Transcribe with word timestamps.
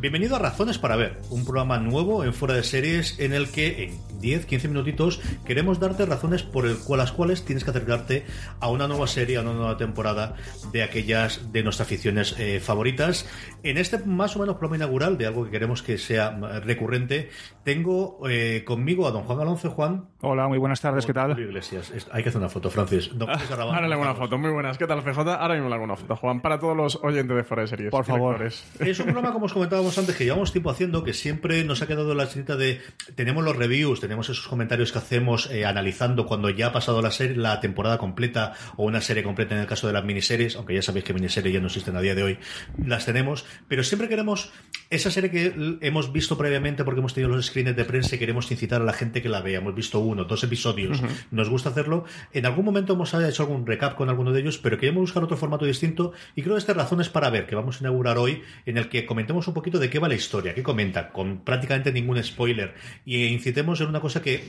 Bienvenido 0.00 0.36
a 0.36 0.38
Razones 0.38 0.78
para 0.78 0.94
Ver, 0.94 1.20
un 1.28 1.44
programa 1.44 1.78
nuevo 1.78 2.22
en 2.24 2.32
Fuera 2.32 2.54
de 2.54 2.62
Series 2.62 3.18
en 3.18 3.32
el 3.32 3.50
que 3.50 3.82
en 3.82 4.07
10, 4.20 4.46
15 4.46 4.68
minutitos 4.68 5.20
queremos 5.44 5.80
darte 5.80 6.06
razones 6.06 6.42
por 6.42 6.66
el 6.66 6.78
cual, 6.78 6.98
las 6.98 7.12
cuales 7.12 7.44
tienes 7.44 7.64
que 7.64 7.70
acercarte 7.70 8.24
a 8.60 8.68
una 8.68 8.88
nueva 8.88 9.06
serie, 9.06 9.36
a 9.36 9.42
una 9.42 9.52
nueva 9.52 9.76
temporada 9.76 10.34
de 10.72 10.82
aquellas 10.82 11.52
de 11.52 11.62
nuestras 11.62 11.88
aficiones 11.88 12.34
eh, 12.38 12.60
favoritas. 12.60 13.28
En 13.62 13.78
este 13.78 13.98
más 13.98 14.36
o 14.36 14.40
menos 14.40 14.56
programa 14.56 14.76
inaugural 14.76 15.18
de 15.18 15.26
algo 15.26 15.44
que 15.44 15.50
queremos 15.50 15.82
que 15.82 15.98
sea 15.98 16.38
eh, 16.38 16.60
recurrente, 16.60 17.30
tengo 17.64 18.20
eh, 18.28 18.64
conmigo 18.64 19.06
a 19.06 19.10
don 19.10 19.22
Juan 19.22 19.40
Alonso. 19.40 19.70
Juan. 19.70 20.08
Hola, 20.20 20.48
muy 20.48 20.58
buenas 20.58 20.80
tardes, 20.80 21.06
¿qué 21.06 21.12
tal? 21.12 21.38
Iglesias. 21.38 21.92
Hay 22.10 22.22
que 22.22 22.28
hacer 22.28 22.40
una 22.40 22.48
foto, 22.48 22.70
Francis. 22.70 23.10
Don 23.16 23.28
Ahora 23.28 23.86
le 23.86 23.94
hago 23.94 24.02
una 24.02 24.14
foto, 24.14 24.38
muy 24.38 24.50
buenas. 24.50 24.78
¿Qué 24.78 24.86
tal, 24.86 25.02
FJ? 25.02 25.18
Ahora 25.34 25.54
mismo 25.54 25.68
le 25.68 25.74
hago 25.74 25.84
una 25.84 25.96
foto, 25.96 26.16
Juan, 26.16 26.40
para 26.40 26.58
todos 26.58 26.76
los 26.76 26.96
oyentes 27.02 27.36
de 27.36 27.44
Fuera 27.44 27.62
de 27.62 27.68
Series. 27.68 27.90
Por 27.90 28.04
favor. 28.04 28.42
Es 28.42 28.98
un 28.98 29.04
programa, 29.04 29.32
como 29.32 29.46
os 29.46 29.52
comentábamos 29.52 29.96
antes, 29.98 30.16
que 30.16 30.24
llevamos 30.24 30.52
tiempo 30.52 30.70
haciendo, 30.70 31.04
que 31.04 31.12
siempre 31.12 31.64
nos 31.64 31.82
ha 31.82 31.86
quedado 31.86 32.14
la 32.14 32.26
cita 32.26 32.56
de 32.56 32.80
tenemos 33.14 33.44
los 33.44 33.56
reviews, 33.56 34.00
tenemos 34.08 34.30
esos 34.30 34.48
comentarios 34.48 34.90
que 34.90 34.96
hacemos 34.96 35.50
eh, 35.50 35.66
analizando 35.66 36.24
cuando 36.24 36.48
ya 36.48 36.68
ha 36.68 36.72
pasado 36.72 37.02
la 37.02 37.10
serie, 37.10 37.36
la 37.36 37.60
temporada 37.60 37.98
completa 37.98 38.54
o 38.76 38.84
una 38.84 39.02
serie 39.02 39.22
completa 39.22 39.54
en 39.54 39.60
el 39.60 39.66
caso 39.66 39.86
de 39.86 39.92
las 39.92 40.02
miniseries, 40.02 40.56
aunque 40.56 40.74
ya 40.74 40.80
sabéis 40.80 41.04
que 41.04 41.12
miniseries 41.12 41.52
ya 41.52 41.60
no 41.60 41.66
existen 41.66 41.94
a 41.94 42.00
día 42.00 42.14
de 42.14 42.22
hoy, 42.22 42.38
las 42.82 43.04
tenemos, 43.04 43.44
pero 43.68 43.84
siempre 43.84 44.08
queremos 44.08 44.50
esa 44.90 45.10
serie 45.10 45.30
que 45.30 45.78
hemos 45.82 46.12
visto 46.12 46.38
previamente 46.38 46.82
porque 46.82 47.00
hemos 47.00 47.12
tenido 47.12 47.34
los 47.34 47.46
screens 47.46 47.76
de 47.76 47.84
prensa 47.84 48.16
y 48.16 48.18
queremos 48.18 48.50
incitar 48.50 48.80
a 48.80 48.84
la 48.84 48.94
gente 48.94 49.20
que 49.20 49.28
la 49.28 49.42
vea. 49.42 49.58
Hemos 49.58 49.74
visto 49.74 49.98
uno, 49.98 50.24
dos 50.24 50.42
episodios, 50.44 51.02
nos 51.30 51.50
gusta 51.50 51.70
hacerlo. 51.70 52.04
En 52.32 52.46
algún 52.46 52.64
momento 52.64 52.94
hemos 52.94 53.12
hecho 53.12 53.42
algún 53.42 53.66
recap 53.66 53.96
con 53.96 54.08
alguno 54.08 54.32
de 54.32 54.40
ellos, 54.40 54.56
pero 54.58 54.78
queremos 54.78 55.02
buscar 55.02 55.22
otro 55.22 55.36
formato 55.36 55.66
distinto 55.66 56.12
y 56.34 56.42
creo 56.42 56.54
que 56.54 56.60
esta 56.60 56.72
razón 56.72 57.00
es 57.00 57.10
para 57.10 57.28
ver, 57.28 57.46
que 57.46 57.54
vamos 57.54 57.76
a 57.76 57.80
inaugurar 57.80 58.16
hoy, 58.16 58.42
en 58.64 58.78
el 58.78 58.88
que 58.88 59.04
comentemos 59.04 59.46
un 59.46 59.54
poquito 59.54 59.78
de 59.78 59.90
qué 59.90 59.98
va 59.98 60.08
la 60.08 60.14
historia, 60.14 60.54
qué 60.54 60.62
comenta, 60.62 61.10
con 61.10 61.40
prácticamente 61.40 61.92
ningún 61.92 62.22
spoiler, 62.22 62.74
y 63.04 63.24
incitemos 63.26 63.80
en 63.80 63.88
una 63.88 64.00
cosa 64.00 64.22
que, 64.22 64.42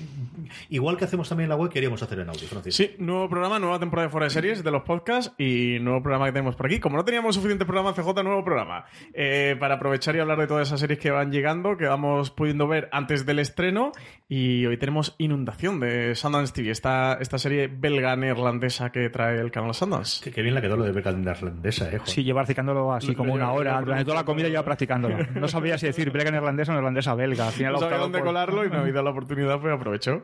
igual 0.70 0.98
que 0.98 1.06
hacemos 1.06 1.30
también 1.30 1.46
en 1.46 1.50
la 1.50 1.56
web, 1.56 1.70
queríamos 1.70 2.02
hacer 2.02 2.20
en 2.20 2.30
audio, 2.30 2.48
Francis. 2.48 2.76
Sí, 2.76 2.96
nuevo 3.00 3.30
programa, 3.30 3.60
nueva 3.60 3.80
temporada 3.80 4.08
de 4.08 4.12
Fuera 4.12 4.26
de 4.26 4.32
Series 4.32 4.64
de 4.64 4.72
los 4.72 4.84
podcasts 4.84 5.34
y 5.38 5.78
nuevo 5.82 6.02
programa 6.02 6.26
que 6.26 6.34
tenemos 6.34 6.56
por 6.56 6.66
aquí. 6.66 6.80
Como 6.80 6.98
no 6.98 7.06
teníamos 7.06 7.36
suficiente 7.36 7.66
programa 7.66 7.94
CJ, 7.94 8.24
nuevo 8.24 8.44
programa. 8.44 8.86
Eh, 9.14 9.56
para 9.60 9.76
aprovechar 9.76 10.16
y 10.16 10.20
hablar 10.20 10.40
de 10.40 10.48
todas 10.48 10.68
esas 10.68 10.80
series 10.80 11.00
que 11.00 11.12
van 11.12 11.32
llegando, 11.32 11.78
que 11.78 11.86
vamos 11.86 12.32
pudiendo 12.32 12.68
ver 12.68 12.90
antes 12.92 13.26
del 13.26 13.40
estreno. 13.40 13.92
Y 14.28 14.66
hoy 14.66 14.78
tenemos 14.78 15.16
Inundación 15.18 15.80
de 15.80 16.14
Sundance 16.16 16.54
TV, 16.54 16.70
esta, 16.70 17.18
esta 17.20 17.38
serie 17.38 17.68
belga 17.68 18.16
neerlandesa 18.16 18.92
que 18.92 19.10
trae 19.10 19.40
el 19.40 19.52
canal 19.52 19.74
Sundance. 19.74 20.32
Qué, 20.32 20.42
bien 20.42 20.54
la 20.54 20.62
quedó 20.62 20.78
lo 20.78 20.84
de 20.84 20.92
belga 20.92 21.12
neerlandesa, 21.12 21.92
¿eh? 21.92 22.00
Sí, 22.04 22.24
lleva 22.24 22.42
practicándolo 22.42 22.94
así 22.94 23.16
como 23.16 23.34
una 23.34 23.52
hora. 23.52 23.80
Durante 23.82 24.06
toda 24.06 24.18
la 24.18 24.26
comida 24.26 24.48
lleva 24.48 24.64
practicándolo. 24.64 25.18
No 25.40 25.48
sabía 25.48 25.78
si 25.78 25.86
decir 25.86 26.12
belga 26.12 26.32
neerlandesa 26.32 26.72
o 26.72 26.76
neerlandesa 26.76 27.16
belga. 27.16 27.48
Al 27.48 27.54
final 27.54 27.74
no 27.74 27.80
sabía 27.80 27.98
dónde 27.98 28.22
colarlo 28.22 28.66
y 28.66 28.70
me 28.70 28.78
había 28.78 28.94
dado 28.94 29.06
la 29.06 29.12
oportunidad, 29.12 29.60
pues 29.60 29.74
aprovecho. 29.74 30.24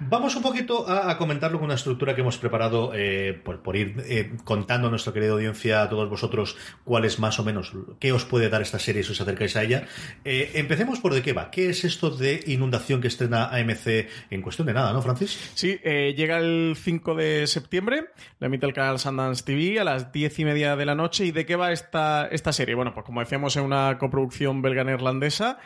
Vamos 0.00 0.34
un 0.34 0.42
poquito 0.42 0.88
a, 0.88 1.16
comentarlo 1.16 1.58
con 1.58 1.66
una 1.66 1.76
estructura 1.76 2.14
que 2.14 2.20
hemos 2.20 2.36
preparado 2.36 2.92
eh, 2.94 3.40
por, 3.42 3.76
ir 3.76 3.94
eh, 4.06 4.32
contando 4.42 4.88
a 4.88 4.90
nuestra 4.90 5.12
querida 5.12 5.32
audiencia, 5.32 5.82
a 5.82 5.88
todos 5.88 6.10
vosotros, 6.10 6.56
cuál 6.82 7.04
es 7.04 7.18
más 7.20 7.38
o 7.38 7.44
menos, 7.44 7.72
qué 8.00 8.12
os 8.12 8.24
puede 8.24 8.48
dar 8.48 8.60
esta 8.60 8.78
serie 8.78 9.04
si 9.04 9.12
os 9.12 9.20
acercáis 9.20 9.56
a 9.56 9.62
ella. 9.62 9.86
Eh, 10.24 10.52
empecemos 10.54 10.98
por 10.98 11.14
de 11.14 11.22
qué 11.22 11.32
va. 11.32 11.50
¿Qué 11.50 11.70
es 11.70 11.84
esto 11.84 12.10
de 12.10 12.42
inundación 12.46 13.00
que 13.00 13.08
estrena 13.08 13.46
AMC 13.46 14.08
en 14.30 14.42
cuestión 14.42 14.66
de 14.66 14.74
nada, 14.74 14.92
no, 14.92 15.00
Francis? 15.00 15.52
Sí, 15.54 15.78
llega 15.84 16.38
el 16.38 16.74
5 16.76 17.14
de 17.14 17.46
septiembre, 17.46 18.06
la 18.40 18.48
emite 18.48 18.66
el 18.66 18.74
canal 18.74 18.98
Sundance 18.98 19.44
TV 19.44 19.78
a 19.78 19.84
las 19.84 20.12
10 20.12 20.38
y 20.40 20.44
media 20.44 20.76
de 20.76 20.86
la 20.86 20.96
noche. 20.96 21.24
¿Y 21.24 21.30
de 21.30 21.46
qué 21.46 21.56
va 21.56 21.72
esta, 21.72 22.26
esta 22.26 22.52
serie? 22.52 22.74
Bueno, 22.74 22.92
pues 22.92 23.06
como 23.06 23.20
decíamos, 23.20 23.56
es 23.56 23.62
una 23.62 23.96
coproducción 23.98 24.60
belga-neerlandesa 24.60 25.58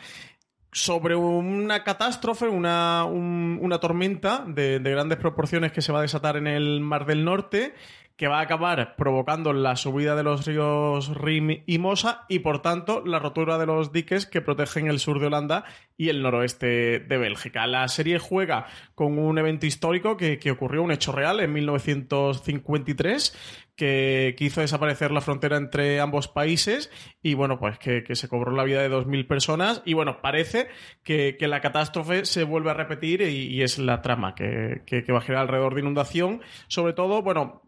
sobre 0.71 1.15
una 1.15 1.83
catástrofe, 1.83 2.47
una, 2.47 3.05
una 3.05 3.79
tormenta 3.79 4.43
de, 4.45 4.79
de, 4.79 4.91
grandes 4.91 5.17
proporciones 5.17 5.71
que 5.71 5.81
se 5.81 5.91
va 5.91 5.99
a 5.99 6.03
desatar 6.03 6.37
en 6.37 6.47
el 6.47 6.79
Mar 6.79 7.05
del 7.05 7.25
Norte, 7.25 7.73
que 8.19 8.27
va 8.27 8.39
a 8.39 8.41
acabar 8.41 8.97
provocando 8.97 9.53
la 9.53 9.77
subida 9.77 10.13
de 10.13 10.23
los 10.23 10.45
ríos 10.45 11.15
Rim 11.15 11.63
y 11.65 11.77
Mosa 11.77 12.25
y, 12.27 12.39
por 12.39 12.61
tanto, 12.61 13.01
la 13.05 13.17
rotura 13.17 13.57
de 13.57 13.65
los 13.65 13.93
diques 13.93 14.25
que 14.25 14.41
protegen 14.41 14.87
el 14.87 14.99
sur 14.99 15.21
de 15.21 15.27
Holanda 15.27 15.63
y 15.95 16.09
el 16.09 16.21
noroeste 16.21 16.99
de 16.99 17.17
Bélgica. 17.17 17.65
La 17.65 17.87
serie 17.87 18.19
juega 18.19 18.65
con 18.93 19.17
un 19.17 19.37
evento 19.37 19.65
histórico 19.65 20.17
que, 20.17 20.37
que 20.37 20.51
ocurrió, 20.51 20.83
un 20.83 20.91
hecho 20.91 21.13
real, 21.13 21.39
en 21.39 21.53
1953, 21.53 23.37
que, 23.79 24.35
hizo 24.37 24.59
desaparecer 24.59 25.11
la 25.11 25.21
frontera 25.21 25.55
entre 25.55 26.01
ambos 26.01 26.27
países 26.27 26.91
y 27.23 27.33
bueno, 27.33 27.57
pues 27.57 27.79
que, 27.79 28.03
se 28.13 28.27
cobró 28.27 28.51
la 28.51 28.65
vida 28.65 28.81
de 28.81 28.91
2.000 28.91 29.25
personas 29.25 29.81
y 29.85 29.93
bueno, 29.93 30.21
parece 30.21 30.67
que, 31.03 31.37
la 31.39 31.61
catástrofe 31.61 32.25
se 32.25 32.43
vuelve 32.43 32.71
a 32.71 32.73
repetir 32.73 33.21
y, 33.21 33.61
es 33.61 33.79
la 33.79 34.01
trama 34.01 34.35
que, 34.35 34.83
va 35.09 35.19
a 35.19 35.21
girar 35.21 35.43
alrededor 35.43 35.75
de 35.75 35.81
inundación, 35.81 36.41
sobre 36.67 36.91
todo, 36.91 37.21
bueno, 37.21 37.61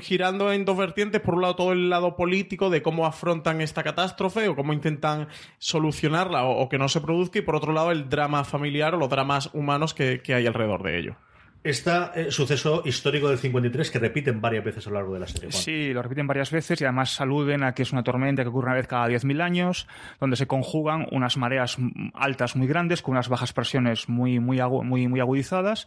girando 0.00 0.52
en 0.52 0.64
dos 0.64 0.76
vertientes. 0.76 1.20
Por 1.20 1.34
un 1.34 1.42
lado, 1.42 1.56
todo 1.56 1.72
el 1.72 1.90
lado 1.90 2.16
político 2.16 2.70
de 2.70 2.82
cómo 2.82 3.06
afrontan 3.06 3.60
esta 3.60 3.82
catástrofe 3.82 4.48
o 4.48 4.56
cómo 4.56 4.72
intentan 4.72 5.28
solucionarla 5.58 6.44
o, 6.44 6.68
que 6.68 6.78
no 6.78 6.88
se 6.88 7.00
produzca. 7.00 7.38
Y 7.38 7.42
por 7.42 7.56
otro 7.56 7.72
lado, 7.72 7.90
el 7.90 8.08
drama 8.08 8.44
familiar 8.44 8.94
o 8.94 8.98
los 8.98 9.10
dramas 9.10 9.50
humanos 9.52 9.94
que 9.94 10.22
hay 10.28 10.46
alrededor 10.46 10.82
de 10.82 10.98
ello. 10.98 11.16
Este 11.62 12.30
suceso 12.30 12.80
histórico 12.86 13.28
del 13.28 13.36
53 13.36 13.90
que 13.90 13.98
repiten 13.98 14.40
varias 14.40 14.64
veces 14.64 14.86
a 14.86 14.90
lo 14.90 14.96
largo 14.96 15.12
de 15.12 15.20
la 15.20 15.26
serie. 15.26 15.52
Sí, 15.52 15.92
lo 15.92 16.00
repiten 16.00 16.26
varias 16.26 16.50
veces 16.50 16.80
y 16.80 16.84
además 16.84 17.20
aluden 17.20 17.64
a 17.64 17.74
que 17.74 17.82
es 17.82 17.92
una 17.92 18.02
tormenta 18.02 18.42
que 18.42 18.48
ocurre 18.48 18.68
una 18.68 18.76
vez 18.76 18.86
cada 18.86 19.06
10.000 19.08 19.42
años, 19.42 19.86
donde 20.20 20.36
se 20.36 20.46
conjugan 20.46 21.06
unas 21.12 21.36
mareas 21.36 21.76
altas 22.14 22.56
muy 22.56 22.66
grandes 22.66 23.02
con 23.02 23.12
unas 23.12 23.28
bajas 23.28 23.52
presiones 23.52 24.08
muy, 24.08 24.40
muy, 24.40 24.58
muy, 24.62 25.06
muy 25.06 25.20
agudizadas 25.20 25.86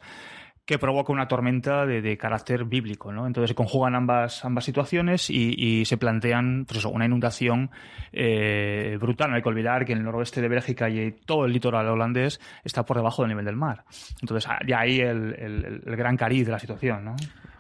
que 0.66 0.80
provoca 0.80 1.12
una 1.12 1.28
tormenta 1.28 1.86
de, 1.86 2.18
carácter 2.18 2.64
bíblico, 2.64 3.12
¿no? 3.12 3.28
Entonces 3.28 3.50
se 3.50 3.56
conjugan 3.56 3.96
ambas, 3.96 4.46
ambas 4.46 4.64
situaciones 4.64 5.30
y, 5.30 5.84
se 5.86 5.98
plantean 5.98 6.66
pues 6.66 6.86
una 6.86 7.06
inundación 7.06 7.70
eh, 8.14 8.98
brutal. 9.00 9.30
No 9.30 9.36
hay 9.36 9.42
que 9.42 9.50
olvidar 9.50 9.86
que 9.86 9.92
en 9.92 10.00
el 10.00 10.06
noroeste 10.06 10.42
de 10.42 10.48
Bélgica 10.48 10.90
y 10.90 11.12
todo 11.12 11.46
el 11.46 11.52
litoral 11.52 11.88
holandés 11.90 12.40
está 12.64 12.86
por 12.86 12.98
debajo 12.98 13.24
del 13.24 13.30
nivel 13.30 13.46
del 13.46 13.58
mar. 13.58 13.84
Entonces, 14.22 14.50
ya 14.66 14.80
ahí 14.80 15.00
el, 15.00 15.82
el 15.86 15.96
gran 15.98 16.16
cariz 16.16 16.46
de 16.46 16.52
la 16.54 16.60
situación, 16.60 17.04
¿no? 17.04 17.16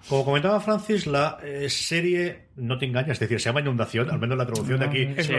Como 0.07 0.25
comentaba 0.25 0.59
Francis, 0.59 1.07
la 1.07 1.38
eh, 1.44 1.69
serie 1.69 2.47
no 2.55 2.77
te 2.77 2.85
engañas, 2.85 3.11
es 3.11 3.19
decir, 3.21 3.39
se 3.39 3.50
llama 3.50 3.61
Inundación, 3.61 4.11
al 4.11 4.19
menos 4.19 4.38
la 4.38 4.45
traducción 4.45 4.79
de 4.79 4.85
aquí 4.85 5.07
es 5.15 5.29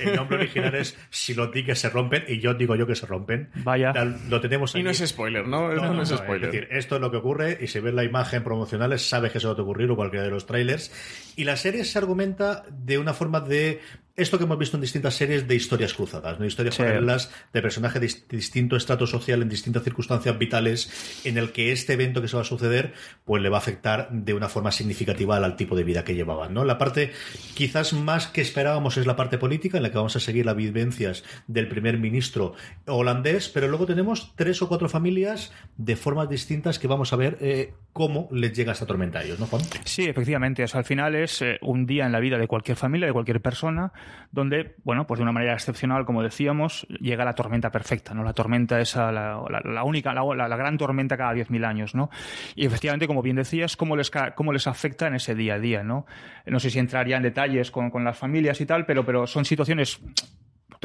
El 0.00 0.14
nombre 0.14 0.38
original 0.38 0.74
es 0.74 0.96
Si 1.10 1.34
los 1.34 1.50
diques 1.50 1.78
se 1.78 1.88
rompen, 1.88 2.24
y 2.28 2.38
yo 2.38 2.54
digo 2.54 2.76
yo 2.76 2.86
que 2.86 2.94
se 2.94 3.06
rompen. 3.06 3.50
Vaya. 3.56 3.92
Lo 4.28 4.40
tenemos 4.40 4.74
Y 4.74 4.82
no 4.82 4.90
es 4.90 4.98
spoiler, 4.98 5.48
¿no? 5.48 5.72
no, 5.72 6.02
es 6.02 6.10
spoiler. 6.10 6.48
Es 6.48 6.52
decir, 6.52 6.68
esto 6.70 6.96
es 6.96 7.00
lo 7.00 7.10
que 7.10 7.16
ocurre, 7.16 7.58
y 7.60 7.66
si 7.66 7.80
ves 7.80 7.94
la 7.94 8.04
imagen 8.04 8.44
promocional, 8.44 8.96
sabes 8.98 9.32
que 9.32 9.40
se 9.40 9.46
va 9.46 9.54
a 9.54 9.56
ocurrir 9.60 9.90
o 9.90 9.96
cualquiera 9.96 10.24
de 10.24 10.30
los 10.30 10.46
trailers. 10.46 10.92
Y 11.36 11.44
la 11.44 11.56
serie 11.56 11.84
se 11.84 11.98
argumenta 11.98 12.64
de 12.70 12.98
una 12.98 13.14
forma 13.14 13.40
de 13.40 13.80
esto 14.16 14.38
que 14.38 14.44
hemos 14.44 14.58
visto 14.58 14.76
en 14.76 14.80
distintas 14.80 15.14
series 15.14 15.48
de 15.48 15.56
historias 15.56 15.92
cruzadas, 15.94 16.38
¿no? 16.38 16.46
historias 16.46 16.76
paralelas 16.76 17.32
de 17.52 17.62
personajes 17.62 18.00
de 18.00 18.36
distinto 18.36 18.76
estrato 18.76 19.06
social 19.06 19.42
en 19.42 19.48
distintas 19.48 19.82
circunstancias 19.82 20.38
vitales, 20.38 21.20
en 21.24 21.36
el 21.36 21.50
que 21.50 21.72
este 21.72 21.94
evento 21.94 22.22
que 22.22 22.28
se 22.28 22.36
va 22.36 22.42
a 22.42 22.46
suceder, 22.46 22.92
pues 23.24 23.42
le 23.42 23.48
va 23.48 23.56
a 23.56 23.58
afectar 23.58 24.08
de 24.12 24.34
una 24.34 24.48
forma 24.48 24.70
significativa 24.70 25.36
al 25.36 25.56
tipo 25.56 25.74
de 25.74 25.82
vida 25.82 26.04
que 26.04 26.14
llevaban, 26.14 26.54
¿no? 26.54 26.64
La 26.64 26.78
parte 26.78 27.12
quizás 27.54 27.92
más 27.92 28.28
que 28.28 28.40
esperábamos 28.40 28.96
es 28.96 29.06
la 29.06 29.16
parte 29.16 29.38
política, 29.38 29.78
en 29.78 29.82
la 29.82 29.90
que 29.90 29.96
vamos 29.96 30.14
a 30.14 30.20
seguir 30.20 30.46
las 30.46 30.56
vivencias 30.56 31.24
del 31.48 31.68
primer 31.68 31.98
ministro 31.98 32.54
holandés, 32.86 33.48
pero 33.48 33.68
luego 33.68 33.86
tenemos 33.86 34.32
tres 34.36 34.62
o 34.62 34.68
cuatro 34.68 34.88
familias 34.88 35.52
de 35.76 35.96
formas 35.96 36.28
distintas 36.28 36.78
que 36.78 36.86
vamos 36.86 37.12
a 37.12 37.16
ver 37.16 37.36
eh, 37.40 37.74
cómo 37.92 38.28
les 38.30 38.52
llega 38.52 38.72
esta 38.72 38.86
tormenta 38.86 39.18
a 39.18 39.24
ellos, 39.24 39.40
¿no, 39.40 39.46
Juan? 39.46 39.62
Sí, 39.84 40.04
efectivamente. 40.04 40.64
al 40.72 40.84
final 40.84 41.14
es 41.16 41.42
eh, 41.42 41.58
un 41.62 41.86
día 41.86 42.06
en 42.06 42.12
la 42.12 42.20
vida 42.20 42.38
de 42.38 42.46
cualquier 42.46 42.76
familia, 42.76 43.06
de 43.06 43.12
cualquier 43.12 43.40
persona, 43.40 43.92
donde, 44.30 44.74
bueno, 44.84 45.06
pues 45.06 45.18
de 45.18 45.22
una 45.22 45.32
manera 45.32 45.52
excepcional, 45.52 46.04
como 46.04 46.22
decíamos, 46.22 46.86
llega 47.00 47.24
la 47.24 47.34
tormenta 47.34 47.70
perfecta, 47.70 48.14
¿no? 48.14 48.24
La 48.24 48.32
tormenta 48.32 48.80
esa, 48.80 49.12
la, 49.12 49.84
única, 49.84 50.12
la, 50.12 50.56
gran 50.56 50.76
tormenta 50.76 51.16
cada 51.16 51.34
10.000 51.34 51.64
años, 51.64 51.94
¿no? 51.94 52.10
Y 52.56 52.66
efectivamente, 52.66 53.06
como 53.06 53.22
bien 53.22 53.36
decías, 53.36 53.76
cómo 53.76 53.96
les, 53.96 54.10
cómo 54.34 54.52
les 54.52 54.66
afecta 54.66 55.06
en 55.06 55.14
ese 55.14 55.34
día 55.34 55.54
a 55.54 55.58
día, 55.58 55.82
¿no? 55.82 56.06
No 56.46 56.58
sé 56.58 56.70
si 56.70 56.78
entraría 56.78 57.16
en 57.16 57.22
detalles 57.22 57.70
con, 57.70 57.90
con 57.90 58.04
las 58.04 58.18
familias 58.18 58.60
y 58.60 58.66
tal, 58.66 58.86
pero, 58.86 59.04
pero 59.04 59.26
son 59.26 59.44
situaciones 59.44 60.00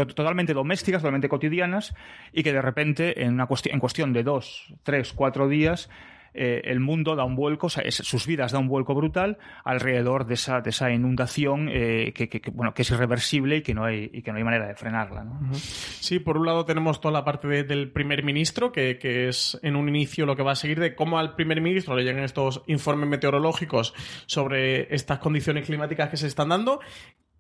totalmente 0.06 0.54
domésticas, 0.54 1.02
totalmente 1.02 1.30
cotidianas, 1.30 1.94
y 2.32 2.44
que 2.44 2.54
de 2.54 2.62
repente, 2.62 3.24
en, 3.24 3.34
una 3.34 3.48
en 3.66 3.80
cuestión 3.80 4.14
de 4.14 4.24
dos, 4.24 4.74
tres, 4.84 5.14
cuatro 5.14 5.48
días, 5.48 5.90
eh, 6.34 6.62
el 6.66 6.80
mundo 6.80 7.16
da 7.16 7.24
un 7.24 7.36
vuelco, 7.36 7.70
sus 7.70 8.28
vidas 8.28 8.52
da 8.52 8.60
un 8.60 8.68
vuelco 8.68 8.94
brutal 8.94 9.38
alrededor 9.64 10.26
de 10.26 10.36
esa, 10.36 10.62
de 10.62 10.70
esa 10.70 10.92
inundación 10.92 11.70
eh, 11.72 12.14
que, 12.14 12.42
bueno, 12.54 12.74
que 12.74 12.84
es 12.84 12.92
irreversible 12.92 13.58
y 13.58 13.62
que 13.62 13.74
no 13.74 13.84
hay, 13.84 14.10
y 14.14 14.22
que 14.22 14.32
no 14.32 14.38
hay 14.38 14.44
manera 14.44 14.68
de 14.68 14.76
frenarla. 14.76 15.26
Sí, 15.54 16.20
por 16.20 16.38
un 16.38 16.46
lado 16.46 16.66
tenemos 16.66 17.02
toda 17.02 17.12
la 17.12 17.26
parte 17.26 17.64
del 17.64 17.92
primer 17.92 18.24
ministro, 18.24 18.72
que, 18.72 18.98
es 19.30 19.60
en 19.64 19.76
un 19.76 19.90
inicio 19.90 20.26
lo 20.26 20.36
que 20.36 20.44
va 20.44 20.52
a 20.52 20.56
seguir 20.56 20.80
de 20.80 20.96
cómo 20.96 21.20
al 21.20 21.36
primer 21.36 21.62
ministro 21.62 21.96
le 21.96 22.04
llegan 22.04 22.24
estos 22.24 22.64
informes 22.68 23.10
meteorológicos 23.10 23.94
sobre 24.26 24.94
estas 24.94 25.20
condiciones 25.20 25.66
climáticas 25.66 26.10
que 26.10 26.18
se 26.18 26.28
están 26.28 26.50
dando, 26.50 26.80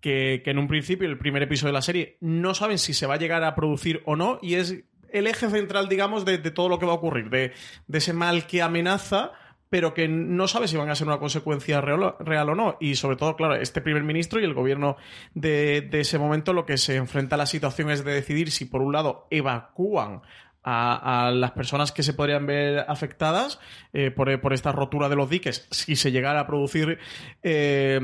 que, 0.01 0.41
que, 0.43 0.51
en 0.51 0.57
un 0.57 0.67
principio, 0.67 1.07
el 1.07 1.17
primer 1.17 1.43
episodio 1.43 1.69
de 1.69 1.77
la 1.77 1.81
serie, 1.81 2.17
no 2.21 2.53
saben 2.53 2.77
si 2.77 2.93
se 2.93 3.05
va 3.05 3.15
a 3.15 3.17
llegar 3.17 3.43
a 3.43 3.55
producir 3.55 4.01
o 4.05 4.15
no, 4.15 4.39
y 4.41 4.55
es 4.55 4.83
el 5.13 5.27
eje 5.27 5.49
central, 5.49 5.89
digamos, 5.89 6.25
de, 6.25 6.37
todo 6.39 6.69
lo 6.69 6.79
que 6.79 6.85
va 6.85 6.93
a 6.93 6.95
ocurrir, 6.95 7.29
de, 7.29 7.53
ese 7.91 8.13
mal 8.13 8.47
que 8.47 8.61
amenaza 8.61 9.31
pero 9.71 9.93
que 9.93 10.07
no 10.07 10.47
sabe 10.47 10.67
si 10.67 10.77
van 10.77 10.89
a 10.89 10.95
ser 10.95 11.05
una 11.05 11.19
consecuencia 11.19 11.79
real, 11.79 12.49
o 12.49 12.55
no. 12.55 12.77
Y 12.79 12.95
sobre 12.95 13.17
todo, 13.17 13.35
claro, 13.35 13.53
este 13.53 13.81
primer 13.81 14.01
ministro 14.01 14.39
y 14.39 14.43
el 14.43 14.55
gobierno 14.55 14.97
de, 15.35 15.81
de, 15.81 15.99
ese 15.99 16.17
momento 16.17 16.53
lo 16.53 16.65
que 16.65 16.79
se 16.79 16.95
enfrenta 16.95 17.35
a 17.35 17.37
la 17.37 17.45
situación 17.45 17.91
es 17.91 18.03
de 18.03 18.13
decidir 18.13 18.49
si, 18.49 18.65
por 18.65 18.81
un 18.81 18.93
lado, 18.93 19.27
evacúan 19.29 20.23
a, 20.63 21.31
las 21.33 21.51
personas 21.51 21.91
que 21.91 22.03
se 22.03 22.13
podrían 22.13 22.45
ver 22.45 22.85
afectadas 22.87 23.59
eh, 23.93 24.11
por, 24.11 24.29
esta 24.53 24.71
rotura 24.71 25.07
de 25.07 25.15
los 25.15 25.29
diques 25.29 25.67
si 25.71 25.95
se 25.95 26.11
llegara 26.11 26.41
a 26.41 26.47
producir 26.47 26.99
eh, 27.43 27.99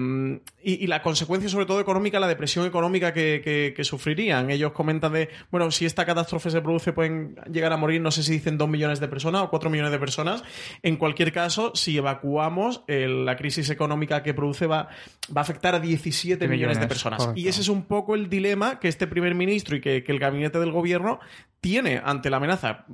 y, 0.63 0.87
la 0.87 1.01
consecuencia 1.01 1.49
sobre 1.49 1.65
todo 1.65 1.79
económica, 1.79 2.19
la 2.19 2.27
depresión 2.27 2.65
económica 2.65 3.13
que, 3.13 3.75
sufrirían. 3.81 4.49
Ellos 4.49 4.71
comentan 4.71 5.13
de, 5.13 5.29
bueno, 5.51 5.69
si 5.69 5.85
esta 5.85 6.05
catástrofe 6.05 6.49
se 6.49 6.61
produce 6.61 6.93
pueden 6.93 7.35
llegar 7.51 7.71
a 7.71 7.77
morir, 7.77 8.01
no 8.01 8.09
sé 8.09 8.23
si 8.23 8.33
dicen 8.33 8.57
dos 8.57 8.69
millones 8.69 8.99
de 8.99 9.07
personas 9.07 9.43
o 9.43 9.49
cuatro 9.49 9.69
millones 9.69 9.91
de 9.91 9.99
personas. 9.99 10.43
En 10.81 10.97
cualquier 10.97 11.31
caso, 11.31 11.71
si 11.75 11.97
evacuamos, 11.97 12.83
la 12.87 13.35
crisis 13.35 13.69
económica 13.69 14.23
que 14.23 14.33
produce 14.33 14.65
va, 14.65 14.89
va 15.35 15.41
a 15.41 15.43
afectar 15.43 15.75
a 15.75 15.79
17 15.79 16.47
millones, 16.47 16.79
de 16.79 16.87
personas. 16.87 17.29
Y 17.35 17.47
ese 17.47 17.61
es 17.61 17.69
un 17.69 17.83
poco 17.83 18.15
el 18.15 18.29
dilema 18.29 18.79
que 18.79 18.87
este 18.87 19.07
primer 19.07 19.35
ministro 19.35 19.75
y 19.75 19.81
que 19.81 20.03
el 20.07 20.19
gabinete 20.19 20.59
del 20.59 20.71
gobierno 20.71 21.19
tiene 21.65 21.99
ante 22.05 22.29
la 22.29 22.37
amenaza 22.37 22.85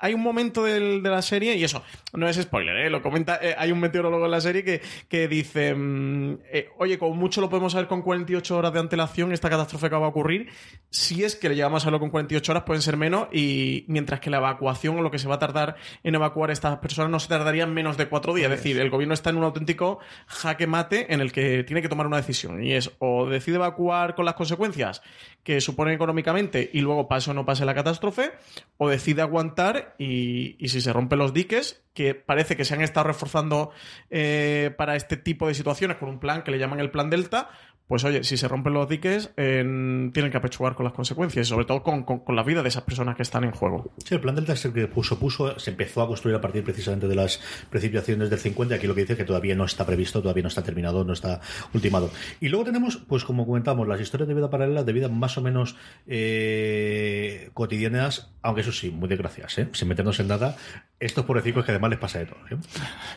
hay 0.00 0.14
un 0.14 0.22
momento 0.22 0.64
de 0.64 1.00
la 1.00 1.22
serie, 1.22 1.56
y 1.56 1.64
eso, 1.64 1.82
no 2.12 2.28
es 2.28 2.36
spoiler, 2.36 2.76
¿eh? 2.76 2.90
lo 2.90 3.02
comenta, 3.02 3.38
eh, 3.42 3.54
hay 3.58 3.72
un 3.72 3.80
meteorólogo 3.80 4.26
en 4.26 4.30
la 4.30 4.40
serie 4.40 4.62
que, 4.64 4.80
que 5.08 5.28
dice, 5.28 5.74
mm, 5.74 6.38
eh, 6.52 6.68
oye, 6.78 6.98
con 6.98 7.16
mucho 7.18 7.40
lo 7.40 7.48
podemos 7.48 7.72
saber 7.72 7.88
con 7.88 8.02
48 8.02 8.56
horas 8.56 8.72
de 8.72 8.78
antelación, 8.78 9.32
esta 9.32 9.50
catástrofe 9.50 9.90
que 9.90 9.96
va 9.96 10.06
a 10.06 10.08
ocurrir, 10.08 10.48
si 10.90 11.24
es 11.24 11.36
que 11.36 11.48
le 11.48 11.56
llegamos 11.56 11.82
a 11.82 11.84
saberlo 11.84 12.00
con 12.00 12.10
48 12.10 12.52
horas, 12.52 12.62
pueden 12.64 12.82
ser 12.82 12.96
menos, 12.96 13.28
y 13.32 13.84
mientras 13.88 14.20
que 14.20 14.30
la 14.30 14.38
evacuación 14.38 14.98
o 14.98 15.02
lo 15.02 15.10
que 15.10 15.18
se 15.18 15.28
va 15.28 15.36
a 15.36 15.38
tardar 15.38 15.76
en 16.04 16.14
evacuar 16.14 16.50
a 16.50 16.52
estas 16.52 16.78
personas 16.78 17.10
no 17.10 17.18
se 17.18 17.28
tardaría 17.28 17.66
menos 17.66 17.96
de 17.96 18.08
cuatro 18.08 18.34
días, 18.34 18.50
es. 18.52 18.58
decir, 18.58 18.78
el 18.80 18.90
gobierno 18.90 19.14
está 19.14 19.30
en 19.30 19.36
un 19.36 19.44
auténtico 19.44 19.98
jaque 20.26 20.66
mate 20.66 21.12
en 21.12 21.20
el 21.20 21.32
que 21.32 21.64
tiene 21.64 21.82
que 21.82 21.88
tomar 21.88 22.06
una 22.06 22.18
decisión, 22.18 22.62
y 22.62 22.72
es 22.72 22.92
o 22.98 23.28
decide 23.28 23.56
evacuar 23.56 24.14
con 24.14 24.24
las 24.24 24.34
consecuencias 24.34 25.02
que 25.42 25.60
supone 25.60 25.94
económicamente 25.94 26.70
y 26.72 26.80
luego 26.80 27.08
pase 27.08 27.30
o 27.30 27.34
no 27.34 27.46
pase 27.46 27.64
la 27.64 27.74
catástrofe, 27.74 28.32
o 28.76 28.88
decide 28.88 29.22
aguantar 29.22 29.87
y, 29.98 30.56
si 30.68 30.80
se 30.80 30.92
rompen 30.92 31.18
los 31.18 31.32
diques, 31.32 31.82
que 31.98 32.14
parece 32.14 32.56
que 32.56 32.64
se 32.64 32.74
han 32.74 32.80
estado 32.80 33.08
reforzando 33.08 33.72
eh, 34.08 34.72
para 34.78 34.94
este 34.94 35.16
tipo 35.16 35.48
de 35.48 35.54
situaciones 35.54 35.96
con 35.96 36.08
un 36.08 36.20
plan 36.20 36.44
que 36.44 36.52
le 36.52 36.58
llaman 36.60 36.78
el 36.78 36.92
plan 36.92 37.10
Delta, 37.10 37.50
pues 37.88 38.04
oye, 38.04 38.22
si 38.22 38.36
se 38.36 38.46
rompen 38.46 38.74
los 38.74 38.88
diques, 38.88 39.32
tienen 39.34 40.12
que 40.12 40.36
apechugar 40.36 40.74
con 40.74 40.84
las 40.84 40.92
consecuencias 40.92 41.48
sobre 41.48 41.64
todo 41.64 41.82
con, 41.82 42.22
la 42.36 42.42
vida 42.44 42.62
de 42.62 42.68
esas 42.68 42.84
personas 42.84 43.16
que 43.16 43.22
están 43.22 43.42
en 43.42 43.50
juego. 43.50 43.90
Sí, 44.04 44.14
el 44.14 44.20
plan 44.20 44.36
Delta 44.36 44.52
es 44.52 44.64
el 44.66 44.74
que 44.74 44.86
puso, 44.86 45.18
puso, 45.18 45.58
se 45.58 45.70
empezó 45.70 46.02
a 46.02 46.06
construir 46.06 46.36
a 46.36 46.40
partir 46.40 46.62
precisamente 46.62 47.08
de 47.08 47.16
las 47.16 47.40
precipitaciones 47.68 48.30
del 48.30 48.38
50, 48.38 48.76
aquí 48.76 48.86
lo 48.86 48.94
que 48.94 49.00
dice 49.00 49.14
es 49.14 49.18
que 49.18 49.24
todavía 49.24 49.56
no 49.56 49.64
está 49.64 49.84
previsto, 49.84 50.20
todavía 50.22 50.42
no 50.42 50.48
está 50.48 50.62
terminado, 50.62 51.02
no 51.02 51.14
está 51.14 51.40
ultimado. 51.74 52.10
Y 52.40 52.48
luego 52.48 52.66
tenemos, 52.66 52.98
pues 52.98 53.24
como 53.24 53.44
comentamos, 53.44 53.88
las 53.88 54.00
historias 54.00 54.28
de 54.28 54.34
vida 54.34 54.50
paralela, 54.50 54.84
de 54.84 54.92
vida 54.92 55.08
más 55.08 55.36
o 55.38 55.40
menos 55.40 55.74
eh, 56.06 57.50
cotidianas, 57.54 58.30
aunque 58.42 58.60
eso 58.60 58.72
sí, 58.72 58.90
muy 58.90 59.08
desgraciadas, 59.08 59.58
¿eh? 59.58 59.68
sin 59.72 59.88
meternos 59.88 60.20
en 60.20 60.28
nada, 60.28 60.56
estos 61.00 61.24
pobrecicos 61.24 61.64
que 61.64 61.70
además 61.70 61.90
les 61.90 61.98
pasa 61.98 62.18
de 62.18 62.26
todo. 62.26 62.38
¿eh? 62.50 62.56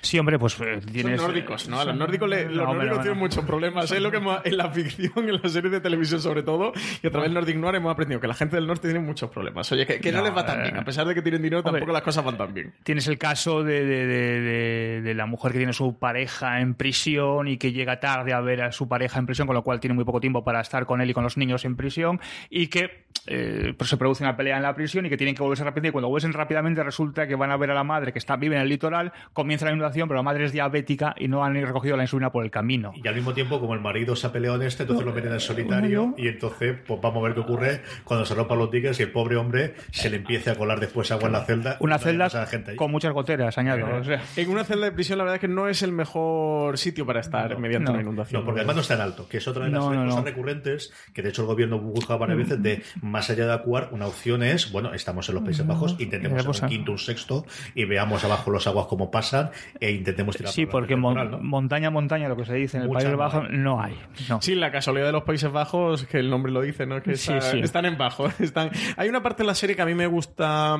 Sí, 0.02 0.20
hombre, 0.20 0.38
pues 0.38 0.60
eh, 0.60 0.80
tienes... 0.92 1.20
Son 1.20 1.32
nórdicos, 1.32 1.68
¿no? 1.68 1.80
A 1.80 1.86
los 1.86 1.96
nórdicos, 1.96 2.30
los 2.30 2.68
nórdicos 2.68 3.02
tienen 3.02 3.18
muchos 3.18 3.44
problemas. 3.44 3.92
Es 3.92 4.02
lo 4.02 4.12
que 4.12 4.18
en 4.18 4.58
la 4.58 4.70
ficción, 4.70 5.30
en 5.30 5.42
las 5.42 5.52
series 5.52 5.72
de 5.72 5.82
televisión 5.82 6.22
sobre 6.22 6.44
todo, 6.44 6.74
y 7.02 7.08
a 7.08 7.10
través 7.10 7.30
del 7.30 7.34
Nordic 7.34 7.58
Noir 7.58 7.76
hemos 7.76 7.92
aprendido 7.92 8.22
que 8.22 8.28
la 8.28 8.36
gente 8.36 8.56
del 8.56 8.68
norte 8.68 8.88
tiene 8.88 9.04
muchos 9.04 9.32
problemas. 9.32 9.72
Oye, 9.72 9.88
que, 9.88 10.12
no, 10.12 10.22
les 10.22 10.36
va 10.36 10.46
tan 10.46 10.62
bien. 10.62 10.78
A 10.78 10.84
pesar 10.84 11.08
de 11.08 11.16
que 11.16 11.22
tienen 11.24 11.42
dinero, 11.42 11.64
tampoco 11.64 11.92
las 11.92 12.04
cosas 12.04 12.24
van 12.24 12.38
tan 12.38 12.54
bien. 12.54 12.74
Tienes 12.84 13.08
el 13.08 13.18
caso 13.18 13.64
de, 13.64 13.84
de, 13.84 15.02
de, 15.02 15.14
la 15.16 15.26
mujer 15.26 15.52
que 15.52 15.58
tiene 15.58 15.74
su 15.74 15.98
pareja 15.98 16.62
en 16.62 16.76
prisión 16.76 17.48
y 17.48 17.58
que 17.58 17.72
llega 17.72 18.00
tarde 18.00 18.34
a 18.34 18.42
ver 18.42 18.62
a 18.62 18.72
su 18.72 18.88
pareja 18.88 19.18
en 19.18 19.26
prisión, 19.26 19.48
con 19.48 19.56
lo 19.56 19.64
cual 19.64 19.80
tiene 19.80 19.96
muy 19.96 20.06
poco 20.06 20.20
tiempo 20.20 20.44
para 20.44 20.62
estar 20.62 20.86
con 20.86 21.02
él 21.02 21.10
y 21.10 21.14
con 21.14 21.24
los 21.24 21.38
niños 21.38 21.66
en 21.66 21.76
prisión, 21.76 22.20
y 22.50 22.68
que 22.68 23.06
eh, 23.28 23.74
pues 23.78 23.90
se 23.90 23.98
produce 23.98 24.24
una 24.24 24.36
pelea 24.36 24.58
en 24.58 24.64
la 24.64 24.74
prisión 24.76 25.06
y 25.06 25.10
que 25.10 25.18
tienen 25.18 25.36
que 25.36 25.42
volverse 25.42 25.64
rápidamente. 25.64 25.90
Y 25.90 25.92
cuando 25.92 26.10
vuelven 26.10 26.34
rápidamente 26.34 26.84
resulta 26.84 27.28
que 27.28 27.36
van 27.36 27.52
a 27.52 27.58
ver 27.58 27.71
a 27.72 27.76
la 27.76 27.84
madre 27.84 28.14
que 28.14 28.20
está 28.20 28.36
vive 28.36 28.56
en 28.56 28.62
el 28.62 28.70
litoral, 28.70 29.14
comienza 29.34 29.66
la 29.66 29.72
inundación, 29.72 30.08
pero 30.08 30.18
la 30.18 30.24
madre 30.24 30.46
es 30.46 30.52
diabética 30.52 31.16
y 31.18 31.28
no 31.28 31.44
han 31.44 31.54
recogido 31.54 31.98
la 31.98 32.04
insulina 32.04 32.32
por 32.32 32.44
el 32.44 32.52
camino. 32.52 32.94
Y 32.96 33.08
al 33.08 33.16
mismo 33.16 33.34
tiempo, 33.34 33.60
como 33.60 33.74
el 33.74 33.82
marido 33.82 34.16
se 34.16 34.28
ha 34.28 34.32
peleado 34.32 34.56
en 34.56 34.68
este, 34.68 34.84
entonces 34.84 35.06
lo 35.06 35.14
meten 35.14 35.34
en 35.34 35.40
solitario 35.40 36.14
y 36.18 36.28
entonces 36.28 36.78
pues 36.86 37.02
vamos 37.02 37.20
a 37.20 37.28
ver 37.28 37.34
qué 37.34 37.40
ocurre 37.42 37.82
cuando 38.04 38.26
se 38.26 38.36
rompan 38.36 38.58
los 38.58 38.72
diques 38.72 39.00
y 39.00 39.04
el 39.04 39.12
pobre 39.12 39.36
hombre 39.36 39.76
se 39.92 40.10
le 40.10 40.18
empiece 40.18 40.52
a 40.52 40.56
colar 40.56 40.80
después 40.80 41.12
agua 41.12 41.28
en 41.28 41.34
la 41.34 41.46
celda. 41.46 41.78
Una 41.80 41.98
celda 41.98 42.30
con 42.76 42.92
muchas 42.92 43.14
goteras, 43.14 43.58
añado. 43.58 43.88
En 44.36 44.50
una 44.50 44.64
celda 44.64 44.86
de 44.86 44.92
prisión 44.92 45.18
la 45.18 45.24
verdad 45.24 45.36
es 45.36 45.42
que 45.42 45.48
no 45.48 45.68
es 45.68 45.82
el 45.84 45.92
mejor 45.92 46.78
sitio 46.78 47.06
para 47.06 47.20
estar 47.20 47.58
mediante 47.58 47.92
una 47.92 48.02
inundación. 48.02 48.42
No, 48.42 48.46
porque 48.46 48.62
además 48.62 48.76
no 48.76 48.82
está 48.82 48.96
en 48.96 49.02
alto, 49.02 49.28
que 49.28 49.38
es 49.38 49.48
otra 49.48 49.66
de 49.66 49.72
las 49.72 49.84
cosas 49.84 50.24
recurrentes 50.24 50.94
que 51.14 51.22
de 51.22 51.30
hecho 51.30 51.42
el 51.42 51.48
gobierno 51.48 51.80
busca 51.80 52.16
varias 52.16 52.38
veces 52.38 52.62
de 52.62 52.84
más 53.02 53.30
allá 53.30 53.46
de 53.46 53.54
acuar, 53.54 53.90
una 53.92 54.08
opción 54.08 54.44
es, 54.44 54.72
bueno, 54.72 54.94
estamos 54.94 55.28
en 55.30 55.36
los 55.36 55.44
Países 55.44 55.66
Bajos, 55.66 55.96
intentemos 56.00 56.62
un 56.62 56.70
quinto, 56.70 56.92
un 56.92 56.98
sexto 56.98 57.46
y 57.76 57.86
veamos 57.86 58.24
abajo 58.24 58.52
los 58.52 58.68
aguas 58.68 58.88
como 58.88 59.12
pasan 59.12 59.52
e 59.80 59.92
intentemos 59.92 60.36
tirar 60.36 60.52
Sí, 60.52 60.66
porque 60.66 60.96
montaña 60.96 61.90
montaña, 61.90 62.28
lo 62.28 62.36
que 62.36 62.46
se 62.46 62.56
dice 62.56 62.78
en 62.78 62.84
el 62.84 62.90
País 62.90 63.16
Bajo, 63.16 63.44
no 63.44 63.82
hay. 63.82 63.98
Sí, 64.40 64.56
la 64.56 64.72
casualidad 64.72 65.08
de 65.08 65.12
los 65.12 65.24
Países 65.24 65.52
Bajos, 65.52 66.06
que 66.06 66.20
el 66.20 66.30
nombre 66.30 66.52
lo 66.52 66.62
dice, 66.62 66.86
¿no? 66.86 67.02
Que 67.02 67.12
están 67.12 67.86
en 67.86 67.98
bajo. 67.98 68.28
Están... 68.40 68.72
Hay 68.98 69.10
una 69.10 69.22
parte 69.22 69.44
de 69.44 69.48
la 69.48 69.56
serie 69.56 69.76
que 69.76 69.82
a 69.82 69.86
mí 69.86 69.94
me 69.94 70.08
gusta 70.08 70.78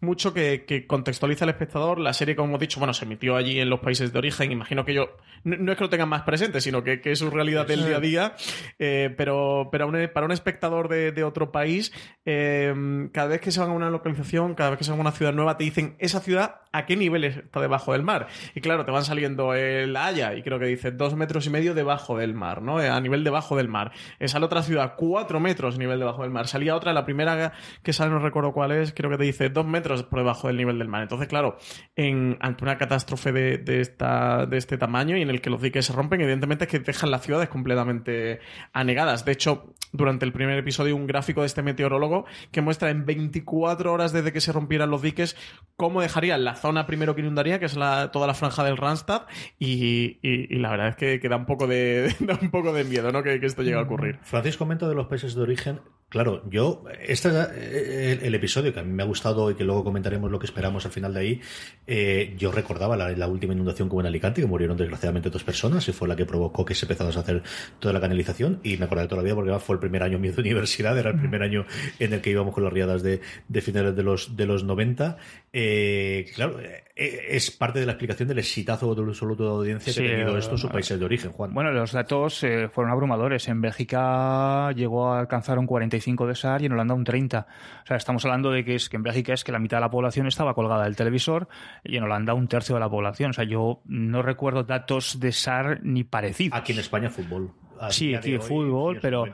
mucho 0.00 0.32
que, 0.32 0.84
contextualiza 0.86 1.44
al 1.44 1.50
espectador. 1.50 1.98
La 1.98 2.12
serie, 2.12 2.36
como 2.36 2.48
hemos 2.48 2.60
dicho, 2.60 2.78
bueno, 2.78 2.94
se 2.94 3.04
emitió 3.04 3.36
allí 3.36 3.60
en 3.60 3.70
los 3.70 3.80
países 3.80 4.12
de 4.12 4.18
origen. 4.18 4.52
Imagino 4.52 4.84
que 4.84 4.94
yo, 4.94 5.16
no, 5.44 5.72
es 5.72 5.78
que 5.78 5.84
lo 5.84 5.90
tengan 5.90 6.08
más 6.08 6.22
presente, 6.22 6.60
sino 6.60 6.82
que, 6.82 7.00
es 7.04 7.18
su 7.18 7.30
realidad 7.30 7.66
del 7.66 7.84
día 7.86 7.96
a 7.96 8.00
día. 8.00 8.34
Eh, 8.78 9.14
pero 9.16 9.68
pero 9.70 9.90
para 10.12 10.26
un 10.26 10.32
espectador 10.32 10.88
de, 10.88 11.24
otro 11.24 11.52
país, 11.52 11.92
eh, 12.24 13.08
cada 13.12 13.28
vez 13.28 13.40
que 13.40 13.50
se 13.50 13.60
van 13.60 13.70
a 13.70 13.72
una 13.72 13.90
localización, 13.90 14.54
cada 14.54 14.70
vez 14.70 14.78
que 14.78 14.84
se 14.84 14.90
van 14.90 15.00
a 15.00 15.02
una 15.02 15.12
ciudad 15.12 15.32
nueva, 15.32 15.56
te 15.56 15.64
dicen 15.64 15.96
esa 15.98 16.20
ciudad 16.22 16.62
a 16.72 16.86
qué 16.86 16.96
nivel 16.96 17.24
está 17.24 17.60
debajo 17.60 17.92
del 17.92 18.02
mar. 18.02 18.28
Y 18.54 18.60
claro, 18.60 18.84
te 18.84 18.90
van 18.90 19.04
saliendo 19.04 19.54
el 19.54 19.96
Haya, 19.96 20.34
y 20.34 20.42
creo 20.42 20.58
que 20.58 20.66
dice 20.66 20.90
dos 20.90 21.14
metros 21.14 21.46
y 21.46 21.50
medio 21.50 21.74
debajo 21.74 22.16
del 22.16 22.34
mar, 22.34 22.62
¿no? 22.62 22.78
A 22.78 23.00
nivel 23.00 23.24
debajo 23.24 23.56
del 23.56 23.68
mar. 23.68 23.92
Esa 24.18 24.38
la 24.38 24.46
otra 24.46 24.62
ciudad, 24.62 24.94
cuatro 24.96 25.38
metros 25.38 25.78
nivel 25.78 25.98
debajo 25.98 26.22
del 26.22 26.30
mar. 26.30 26.48
Salía 26.48 26.74
otra, 26.74 26.92
la 26.92 27.04
primera 27.04 27.52
que 27.82 27.92
sale, 27.92 28.10
no 28.10 28.18
recuerdo 28.18 28.52
cuál 28.52 28.72
es, 28.72 28.92
creo 28.92 29.10
que 29.10 29.18
te 29.18 29.24
dice 29.24 29.50
dos 29.50 29.66
metros 29.66 30.02
por 30.04 30.20
debajo 30.20 30.48
del 30.48 30.56
nivel 30.56 30.78
del 30.78 30.88
mar. 30.88 31.02
Entonces, 31.02 31.28
claro, 31.28 31.58
en, 31.94 32.38
ante 32.40 32.64
una 32.64 32.78
catástrofe 32.78 33.32
de, 33.32 33.80
esta, 33.80 34.46
de 34.46 34.56
este 34.56 34.78
tamaño 34.78 35.16
y 35.16 35.22
en 35.22 35.30
el 35.30 35.40
que 35.40 35.50
los 35.50 35.60
diques 35.60 35.84
se 35.84 35.92
rompen, 35.92 36.20
evidentemente 36.20 36.64
es 36.64 36.70
que 36.70 36.78
dejan 36.78 37.10
las 37.10 37.22
ciudades 37.22 37.48
completamente 37.48 38.40
anegadas. 38.72 39.24
De 39.24 39.32
hecho, 39.32 39.74
durante 39.92 40.24
el 40.24 40.32
primer 40.32 40.58
episodio, 40.58 40.96
un 40.96 41.06
gráfico 41.06 41.42
de 41.42 41.46
este 41.46 41.62
meteorólogo 41.62 42.24
que 42.50 42.62
muestra 42.62 42.90
en 42.90 43.04
24 43.04 43.92
horas 43.92 44.12
desde 44.12 44.32
que 44.32 44.40
se 44.40 44.52
rompieran 44.52 44.90
los 44.90 45.02
diques 45.02 45.36
cómo 45.76 46.00
dejarían 46.12 46.44
la 46.44 46.54
zona 46.54 46.86
primero 46.86 47.14
que 47.14 47.22
inundaría, 47.22 47.58
que 47.58 47.64
es 47.64 47.76
la, 47.76 48.10
toda 48.12 48.26
la 48.26 48.34
franja 48.34 48.62
del 48.64 48.76
Randstad, 48.76 49.22
y, 49.58 50.18
la 50.58 50.70
verdad 50.70 50.88
es 50.88 51.20
que, 51.20 51.28
da, 51.28 51.36
un 51.36 51.46
poco 51.46 51.66
de, 51.66 52.14
un 52.42 52.50
poco 52.50 52.72
de 52.72 52.84
miedo 52.84 53.10
¿no? 53.12 53.22
que, 53.22 53.40
que 53.40 53.46
esto 53.46 53.62
llegue 53.62 53.78
a 53.78 53.82
ocurrir. 53.82 54.18
Francis 54.22 54.58
comenta 54.58 54.86
de 54.88 54.94
los 54.94 55.06
países 55.06 55.34
de 55.34 55.40
origen 55.40 55.80
Claro, 56.12 56.42
yo, 56.50 56.84
este 57.00 57.28
es 57.28 57.34
eh, 57.54 58.18
el, 58.20 58.34
episodio 58.34 58.74
que 58.74 58.80
a 58.80 58.82
mí 58.82 58.92
me 58.92 59.02
ha 59.02 59.06
gustado 59.06 59.50
y 59.50 59.54
que 59.54 59.64
luego 59.64 59.82
comentaremos 59.82 60.30
lo 60.30 60.38
que 60.38 60.44
esperamos 60.44 60.84
al 60.84 60.92
final 60.92 61.14
de 61.14 61.20
ahí. 61.20 61.40
Eh, 61.86 62.34
yo 62.36 62.52
recordaba 62.52 62.98
la, 62.98 63.26
última 63.26 63.54
inundación 63.54 63.88
como 63.88 64.02
en 64.02 64.08
Alicante, 64.08 64.42
que 64.42 64.46
murieron 64.46 64.76
desgraciadamente 64.76 65.30
dos 65.30 65.42
personas 65.42 65.88
y 65.88 65.92
fue 65.92 66.06
la 66.08 66.14
que 66.14 66.26
provocó 66.26 66.66
que 66.66 66.74
se 66.74 66.86
a 66.92 67.08
hacer 67.18 67.42
toda 67.78 67.94
la 67.94 68.00
canalización. 68.02 68.60
Y 68.62 68.76
me 68.76 68.84
acordé 68.84 69.08
todavía 69.08 69.34
porque 69.34 69.58
fue 69.58 69.76
el 69.76 69.80
primer 69.80 70.02
año 70.02 70.18
mío 70.18 70.34
de 70.34 70.40
universidad, 70.42 70.98
era 70.98 71.12
el 71.12 71.18
primer 71.18 71.42
año 71.42 71.64
en 71.98 72.12
el 72.12 72.20
que 72.20 72.28
íbamos 72.28 72.52
con 72.52 72.64
las 72.64 72.74
riadas 72.74 73.02
de, 73.02 73.22
finales 73.62 73.96
de 73.96 74.02
los, 74.02 74.36
de 74.36 74.44
los 74.44 74.64
90. 74.64 75.16
Eh, 75.54 76.26
claro, 76.34 76.58
es 76.94 77.50
parte 77.50 77.80
de 77.80 77.86
la 77.86 77.92
explicación 77.92 78.28
del 78.28 78.38
exitazo 78.38 78.92
absoluto 78.92 79.44
de 79.44 79.50
audiencia 79.50 79.92
que 79.92 80.06
ha 80.06 80.10
tenido 80.10 80.36
esto 80.36 80.52
en 80.52 80.58
su 80.58 80.68
país 80.68 80.88
de 80.88 81.04
origen, 81.04 81.32
Juan. 81.32 81.52
Bueno, 81.54 81.70
los 81.72 81.92
datos 81.92 82.44
fueron 82.72 82.92
abrumadores. 82.92 83.48
En 83.48 83.60
Bélgica 83.60 84.72
llegó 84.72 85.12
a 85.12 85.20
alcanzar 85.20 85.58
un 85.58 85.66
45 85.66 86.26
de 86.26 86.34
SAR 86.34 86.62
y 86.62 86.66
en 86.66 86.72
Holanda 86.72 86.94
un 86.94 87.04
30. 87.04 87.46
O 87.82 87.86
sea, 87.86 87.96
estamos 87.96 88.24
hablando 88.24 88.50
de 88.50 88.64
que 88.64 88.74
es 88.74 88.88
que 88.88 88.96
en 88.96 89.02
Bélgica 89.02 89.32
es 89.32 89.44
que 89.44 89.52
la 89.52 89.58
mitad 89.58 89.78
de 89.78 89.82
la 89.82 89.90
población 89.90 90.26
estaba 90.26 90.54
colgada 90.54 90.84
del 90.84 90.96
televisor 90.96 91.48
y 91.84 91.96
en 91.96 92.04
Holanda 92.04 92.34
un 92.34 92.48
tercio 92.48 92.74
de 92.74 92.80
la 92.80 92.90
población. 92.90 93.30
O 93.30 93.32
sea, 93.32 93.44
yo 93.44 93.80
no 93.86 94.22
recuerdo 94.22 94.64
datos 94.64 95.18
de 95.18 95.32
SAR 95.32 95.80
ni 95.82 96.04
parecidos. 96.04 96.58
Aquí 96.58 96.72
en 96.72 96.78
España 96.78 97.10
fútbol. 97.10 97.52
Sí, 97.90 98.14
aquí 98.14 98.38
fútbol, 98.38 98.98
pero, 99.02 99.24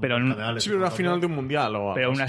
pero, 0.00 0.60
sí, 0.60 0.70
una 0.70 0.90
final 0.90 1.20
de 1.20 1.26
un 1.26 1.32
mundial 1.32 1.74
o 1.74 1.92
pero 1.92 2.10
una 2.10 2.28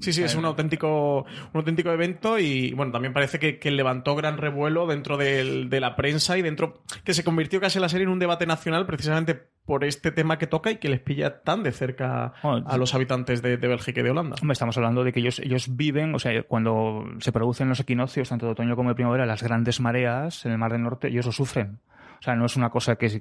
Sí, 0.00 0.12
sí, 0.12 0.22
es 0.22 0.34
un 0.34 0.44
auténtico, 0.44 1.22
un 1.22 1.58
auténtico 1.58 1.90
evento 1.90 2.38
y 2.38 2.72
bueno, 2.72 2.92
también 2.92 3.12
parece 3.12 3.38
que, 3.38 3.70
levantó 3.70 4.16
gran 4.16 4.38
revuelo 4.38 4.86
dentro 4.86 5.16
de 5.16 5.80
la 5.80 5.96
prensa 5.96 6.38
y 6.38 6.42
dentro 6.42 6.82
que 7.04 7.14
se 7.14 7.24
convirtió 7.24 7.60
casi 7.60 7.78
la 7.78 7.88
serie 7.88 8.04
en 8.04 8.10
un 8.10 8.18
debate 8.18 8.46
nacional 8.46 8.86
precisamente 8.86 9.48
por 9.68 9.84
este 9.84 10.10
tema 10.10 10.38
que 10.38 10.46
toca 10.46 10.70
y 10.70 10.76
que 10.76 10.88
les 10.88 10.98
pilla 10.98 11.42
tan 11.42 11.62
de 11.62 11.72
cerca 11.72 12.32
a 12.42 12.76
los 12.78 12.94
habitantes 12.94 13.42
de, 13.42 13.58
Bélgica 13.58 14.00
y 14.00 14.02
de 14.02 14.10
Holanda. 14.10 14.36
estamos 14.50 14.78
hablando 14.78 15.04
de 15.04 15.12
que 15.12 15.20
ellos, 15.20 15.40
ellos 15.40 15.76
viven, 15.76 16.14
o 16.14 16.18
sea, 16.18 16.42
cuando 16.44 17.04
se 17.18 17.32
producen 17.32 17.68
los 17.68 17.78
equinoccios, 17.78 18.30
tanto 18.30 18.46
de 18.46 18.52
otoño 18.52 18.76
como 18.76 18.88
de 18.88 18.94
primavera, 18.94 19.26
las 19.26 19.42
grandes 19.42 19.78
mareas 19.80 20.46
en 20.46 20.52
el 20.52 20.58
Mar 20.58 20.72
del 20.72 20.82
Norte, 20.82 21.08
ellos 21.08 21.26
lo 21.26 21.32
sufren. 21.32 21.80
O 22.18 22.22
sea, 22.22 22.34
no 22.34 22.46
es 22.46 22.56
una 22.56 22.70
cosa 22.70 22.96
que, 22.96 23.20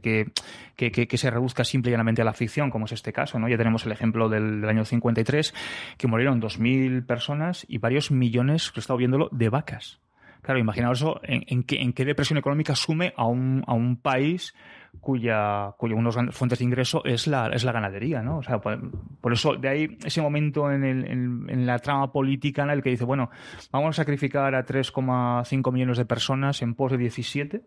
que, 0.75 0.91
que, 0.91 1.17
se 1.17 1.29
reduzca 1.29 1.63
simple 1.63 1.91
y 1.91 1.93
llanamente 1.93 2.21
a 2.21 2.25
la 2.25 2.33
ficción, 2.33 2.69
como 2.69 2.85
es 2.85 2.91
este 2.91 3.13
caso, 3.13 3.39
¿no? 3.39 3.47
Ya 3.47 3.57
tenemos 3.57 3.85
el 3.85 3.91
ejemplo 3.91 4.29
del, 4.29 4.67
año 4.67 4.85
53, 4.85 5.53
que 5.97 6.07
murieron 6.07 6.41
2.000 6.41 7.05
personas 7.05 7.65
y 7.67 7.77
varios 7.77 8.11
millones, 8.11 8.71
que 8.71 8.79
he 8.79 8.81
estado 8.81 8.97
viéndolo, 8.97 9.29
de 9.31 9.49
vacas. 9.49 9.99
Claro, 10.41 10.59
imaginaos 10.59 10.99
eso, 10.99 11.19
en, 11.23 11.63
qué, 11.63 11.81
en 11.81 11.93
qué 11.93 12.05
depresión 12.05 12.37
económica 12.37 12.73
sume 12.75 13.13
a 13.17 13.25
un, 13.25 13.63
a 13.67 13.73
un 13.73 13.97
país 13.97 14.53
cuya, 14.99 15.73
cuya 15.77 15.95
una 15.95 16.09
de 16.09 16.31
fuentes 16.31 16.59
de 16.59 16.65
ingreso 16.65 17.03
es 17.05 17.27
la, 17.27 17.47
es 17.47 17.63
la 17.63 17.71
ganadería, 17.71 18.21
¿no? 18.21 18.37
O 18.37 18.43
sea, 18.43 18.59
por, 18.59 19.33
eso, 19.33 19.55
de 19.55 19.67
ahí 19.67 19.97
ese 20.05 20.21
momento 20.21 20.71
en, 20.71 20.83
el, 20.83 21.05
en, 21.49 21.65
la 21.65 21.79
trama 21.79 22.11
política 22.11 22.63
en 22.63 22.69
el 22.69 22.81
que 22.81 22.91
dice, 22.91 23.03
bueno, 23.03 23.29
vamos 23.71 23.89
a 23.89 24.01
sacrificar 24.03 24.55
a 24.55 24.65
3,5 24.65 25.71
millones 25.73 25.97
de 25.97 26.05
personas 26.05 26.61
en 26.61 26.75
pos 26.75 26.91
de 26.91 26.97
17 26.97 27.61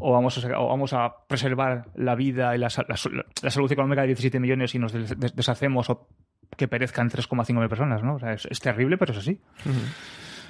o 0.00 0.12
vamos 0.12 0.44
a, 0.44 0.48
vamos 0.48 0.92
a 0.92 1.14
preservar 1.26 1.86
la 1.94 2.14
vida 2.14 2.54
y 2.54 2.58
la, 2.58 2.68
la, 2.88 3.50
salud 3.50 3.72
económica 3.72 4.02
de 4.02 4.08
17 4.08 4.40
millones 4.40 4.74
y 4.74 4.78
nos 4.78 4.92
deshacemos 4.92 5.90
o 5.90 6.08
que 6.56 6.68
perezcan 6.68 7.10
3,5 7.10 7.62
millones 7.62 7.68
personas, 7.68 8.02
¿no? 8.02 8.14
O 8.14 8.18
sea, 8.18 8.32
es, 8.32 8.60
terrible, 8.60 8.98
pero 8.98 9.12
es 9.12 9.18
así. 9.18 9.40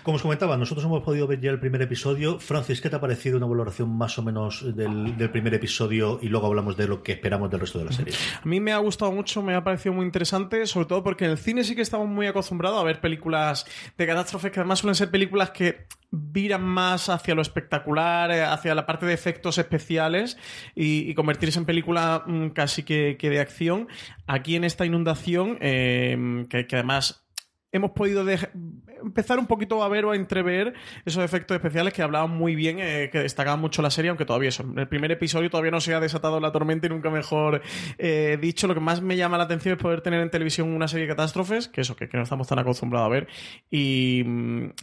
Como 0.08 0.16
os 0.16 0.22
comentaba, 0.22 0.56
nosotros 0.56 0.86
hemos 0.86 1.02
podido 1.02 1.26
ver 1.26 1.38
ya 1.38 1.50
el 1.50 1.60
primer 1.60 1.82
episodio. 1.82 2.38
Francis, 2.38 2.80
¿qué 2.80 2.88
te 2.88 2.96
ha 2.96 2.98
parecido 2.98 3.36
una 3.36 3.44
valoración 3.44 3.90
más 3.90 4.18
o 4.18 4.22
menos 4.22 4.64
del, 4.74 5.28
primer 5.30 5.52
episodio? 5.52 6.18
Y 6.22 6.30
luego 6.30 6.46
hablamos 6.46 6.78
de 6.78 6.88
lo 6.88 7.02
que 7.02 7.12
esperamos 7.12 7.50
del 7.50 7.60
resto 7.60 7.78
de 7.78 7.84
la 7.84 7.92
serie. 7.92 8.14
A 8.42 8.46
mí 8.46 8.58
me 8.58 8.72
ha 8.72 8.78
gustado 8.78 9.12
mucho, 9.12 9.42
me 9.42 9.54
ha 9.54 9.62
parecido 9.62 9.94
muy 9.94 10.06
interesante, 10.06 10.66
sobre 10.66 10.86
todo 10.86 11.04
porque 11.04 11.26
en 11.26 11.32
el 11.32 11.36
cine 11.36 11.62
sí 11.62 11.76
que 11.76 11.82
estamos 11.82 12.08
muy 12.08 12.26
acostumbrados 12.26 12.80
a 12.80 12.84
ver 12.84 13.02
películas 13.02 13.66
de 13.98 14.06
catástrofes 14.06 14.50
que 14.50 14.60
además 14.60 14.78
suelen 14.78 14.94
ser 14.94 15.10
películas 15.10 15.50
que 15.50 15.86
viran 16.10 16.64
más 16.64 17.10
hacia 17.10 17.34
lo 17.34 17.42
espectacular, 17.42 18.30
eh, 18.30 18.42
hacia 18.44 18.74
la 18.74 18.86
parte 18.86 19.04
de 19.04 19.12
efectos 19.12 19.58
especiales 19.58 20.38
y, 20.74 21.12
convertirse 21.12 21.58
en 21.58 21.66
película 21.66 22.22
mm, 22.26 22.48
casi 22.54 22.82
que, 22.82 23.18
de 23.20 23.40
acción. 23.40 23.88
Aquí 24.26 24.56
en 24.56 24.64
esta 24.64 24.86
inundación, 24.86 25.58
eh, 25.60 26.46
que 26.48 26.66
además 26.72 27.27
hemos 27.70 27.90
podido 27.90 28.24
empezar 29.02 29.38
un 29.38 29.46
poquito 29.46 29.82
a 29.82 29.88
ver 29.88 30.04
o 30.04 30.12
a 30.12 30.16
entrever 30.16 30.74
esos 31.04 31.22
efectos 31.22 31.54
especiales 31.54 31.92
que 31.92 32.02
hablaban 32.02 32.30
muy 32.30 32.54
bien, 32.54 32.78
eh, 32.80 33.10
que 33.12 33.20
destacaban 33.20 33.60
mucho 33.60 33.82
la 33.82 33.90
serie, 33.90 34.08
aunque 34.08 34.24
todavía 34.24 34.48
eso, 34.48 34.62
en 34.62 34.78
el 34.78 34.88
primer 34.88 35.12
episodio 35.12 35.50
todavía 35.50 35.70
no 35.70 35.80
se 35.80 35.94
ha 35.94 36.00
desatado 36.00 36.40
la 36.40 36.50
tormenta 36.50 36.86
y 36.86 36.90
nunca 36.90 37.10
mejor 37.10 37.62
eh, 37.98 38.38
dicho. 38.40 38.66
Lo 38.66 38.74
que 38.74 38.80
más 38.80 39.02
me 39.02 39.16
llama 39.16 39.38
la 39.38 39.44
atención 39.44 39.76
es 39.76 39.82
poder 39.82 40.00
tener 40.00 40.20
en 40.20 40.30
televisión 40.30 40.68
una 40.68 40.88
serie 40.88 41.06
de 41.06 41.14
catástrofes, 41.14 41.68
que 41.68 41.82
eso, 41.82 41.94
que, 41.94 42.08
no 42.12 42.22
estamos 42.22 42.48
tan 42.48 42.58
acostumbrados 42.58 43.06
a 43.06 43.10
ver, 43.10 43.28
y, 43.70 44.24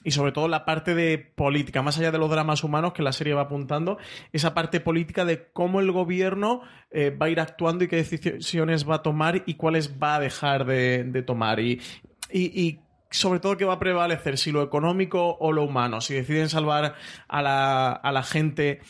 sobre 0.07 0.31
todo 0.31 0.47
la 0.47 0.65
parte 0.65 0.95
de 0.95 1.17
política, 1.17 1.81
más 1.81 1.97
allá 1.97 2.11
de 2.11 2.17
los 2.17 2.29
dramas 2.29 2.63
humanos 2.63 2.93
que 2.93 3.03
la 3.03 3.11
serie 3.11 3.33
va 3.33 3.41
apuntando, 3.41 3.97
esa 4.31 4.53
parte 4.53 4.79
política 4.79 5.25
de 5.25 5.47
cómo 5.51 5.79
el 5.79 5.91
gobierno 5.91 6.61
eh, 6.91 7.09
va 7.09 7.25
a 7.25 7.29
ir 7.29 7.39
actuando 7.39 7.83
y 7.83 7.87
qué 7.87 7.97
decisiones 7.97 8.89
va 8.89 8.95
a 8.95 9.01
tomar 9.01 9.43
y 9.45 9.55
cuáles 9.55 9.95
va 10.01 10.15
a 10.15 10.19
dejar 10.19 10.65
de, 10.65 11.03
de 11.03 11.21
tomar. 11.23 11.59
Y, 11.59 11.81
y, 12.31 12.79
sobre 13.11 13.39
todo 13.39 13.55
qué 13.55 13.63
va 13.63 13.75
a 13.75 13.79
prevalecer, 13.79 14.37
si 14.37 14.51
lo 14.51 14.61
económico 14.61 15.37
o 15.39 15.53
lo 15.53 15.63
humano, 15.63 16.01
si 16.01 16.15
deciden 16.15 16.49
salvar 16.49 16.95
a 17.27 17.41
la, 17.41 17.91
a 17.91 18.11
la 18.11 18.23
gente 18.23 18.81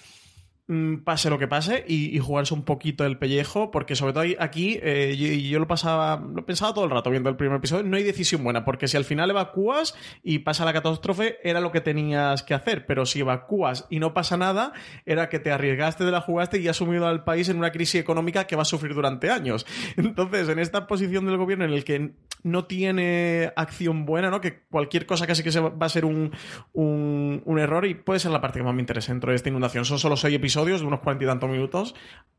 pase 1.04 1.30
lo 1.30 1.38
que 1.38 1.48
pase 1.48 1.86
y, 1.88 2.18
jugarse 2.18 2.54
un 2.56 2.64
poquito 2.64 3.06
el 3.06 3.20
pellejo, 3.20 3.70
porque 3.70 3.96
sobre 3.96 4.14
todo 4.14 4.24
aquí, 4.40 4.80
eh, 4.82 5.16
yo, 5.48 5.60
lo 5.60 5.68
pasaba, 5.68 6.18
lo 6.18 6.44
pensaba 6.44 6.74
todo 6.74 6.86
el 6.86 6.92
rato 6.92 7.12
viendo 7.12 7.30
el 7.30 7.36
primer 7.36 7.58
episodio, 7.58 7.84
no 7.84 7.98
hay 7.98 8.04
decisión 8.04 8.44
buena, 8.44 8.66
porque 8.66 8.88
si 8.88 8.98
al 8.98 9.06
final 9.06 9.30
evacúas 9.30 9.96
y 10.24 10.40
pasa 10.40 10.66
la 10.66 10.74
catástrofe, 10.74 11.38
era 11.44 11.60
lo 11.60 11.72
que 11.72 11.82
tenías 11.82 12.42
que 12.42 12.56
hacer, 12.56 12.88
pero 12.88 13.06
si 13.06 13.20
evacúas 13.20 13.86
y 13.92 14.00
no 14.00 14.16
pasa 14.16 14.38
nada, 14.38 14.74
era 15.06 15.30
que 15.30 15.38
te 15.38 15.52
arriesgaste 15.52 16.04
de 16.04 16.12
la 16.12 16.22
jugaste 16.22 16.60
y 16.60 16.68
has 16.68 16.78
sumido 16.78 17.06
al 17.06 17.24
país 17.24 17.48
en 17.50 17.58
una 17.58 17.72
crisis 17.72 18.02
económica 18.02 18.48
que 18.48 18.56
va 18.56 18.64
a 18.64 18.66
sufrir 18.66 18.96
durante 18.96 19.30
años. 19.30 19.68
Entonces, 19.98 20.50
en 20.50 20.58
esta 20.58 20.88
posición 20.88 21.28
del 21.28 21.38
gobierno 21.38 21.66
en 21.66 21.74
el 21.74 21.84
que 21.84 22.16
no 22.42 22.66
tiene 22.66 23.52
acción 23.56 24.06
buena, 24.06 24.32
¿no? 24.32 24.42
Que 24.42 24.64
cualquier 24.70 25.06
cosa 25.06 25.28
casi 25.28 25.44
que 25.44 25.52
se 25.52 25.60
va 25.60 25.74
a 25.80 25.90
ser 25.90 26.06
un, 26.06 26.32
un, 26.74 27.42
un 27.46 27.60
error 27.60 27.86
y 27.86 27.94
puede 27.94 28.20
ser 28.20 28.32
la 28.32 28.42
parte 28.42 28.60
que 28.60 28.64
más 28.64 28.74
me 28.74 28.82
interesa 28.82 29.12
dentro 29.12 29.32
de 29.32 29.36
esta 29.36 29.50
inundación. 29.50 29.86
Son 29.86 30.00
solo 30.00 30.16
seis 30.16 30.36
episodios 30.36 30.55
episodios 30.56 30.80
de 30.80 30.88
unos 30.88 31.02
cuarenta 31.02 31.26
y 31.26 31.28
tantos 31.28 31.50
minutos. 31.50 31.96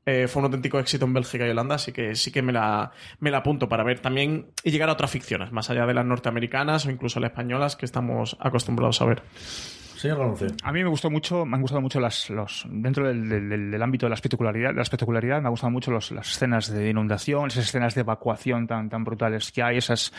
Eh, 0.07 0.27
fue 0.27 0.41
un 0.41 0.47
auténtico 0.47 0.79
éxito 0.79 1.05
en 1.05 1.13
Bélgica 1.13 1.47
y 1.47 1.51
Holanda, 1.51 1.75
así 1.75 1.93
que 1.93 2.15
sí 2.15 2.31
que 2.31 2.41
me 2.41 2.53
la, 2.53 2.93
me 3.19 3.31
la 3.31 3.39
apunto 3.39 3.69
para 3.69 3.83
ver 3.83 3.99
también 3.99 4.47
y 4.63 4.71
llegar 4.71 4.89
a 4.89 4.93
otras 4.93 5.11
ficciones, 5.11 5.53
más 5.53 5.69
allá 5.69 5.85
de 5.85 5.93
las 5.93 6.07
norteamericanas 6.07 6.87
o 6.87 6.91
incluso 6.91 7.21
las 7.21 7.33
españolas 7.33 7.77
que 7.77 7.85
estamos 7.85 8.37
acostumbrados 8.41 9.03
a 9.03 9.05
ver. 9.05 9.23
Señor 9.97 10.19
Galonce. 10.19 10.47
A 10.63 10.73
mí 10.73 10.83
me 10.83 10.91
gustó 10.91 11.11
mucho, 11.11 11.47
me 11.47 11.57
han 11.57 11.63
gustado 11.63 11.81
mucho 11.81 12.01
las, 12.01 12.29
los, 12.29 12.67
dentro 12.69 13.09
del, 13.09 13.29
del, 13.29 13.71
del 13.71 13.83
ámbito 13.83 14.07
de 14.07 14.11
la 14.11 14.15
espectacularidad, 14.15 14.71
de 14.71 14.77
la 14.77 14.83
espectacularidad, 14.83 15.41
me 15.41 15.49
han 15.49 15.53
gustado 15.53 15.71
mucho 15.71 15.91
los, 15.91 16.11
las 16.11 16.31
escenas 16.31 16.71
de 16.71 16.91
inundación, 16.91 17.47
esas 17.47 17.65
escenas 17.65 17.95
de 17.95 18.03
evacuación 18.03 18.67
tan, 18.67 18.91
tan 18.91 19.05
brutales 19.05 19.51
que 19.53 19.63
hay, 19.63 19.79
esas 19.79 20.13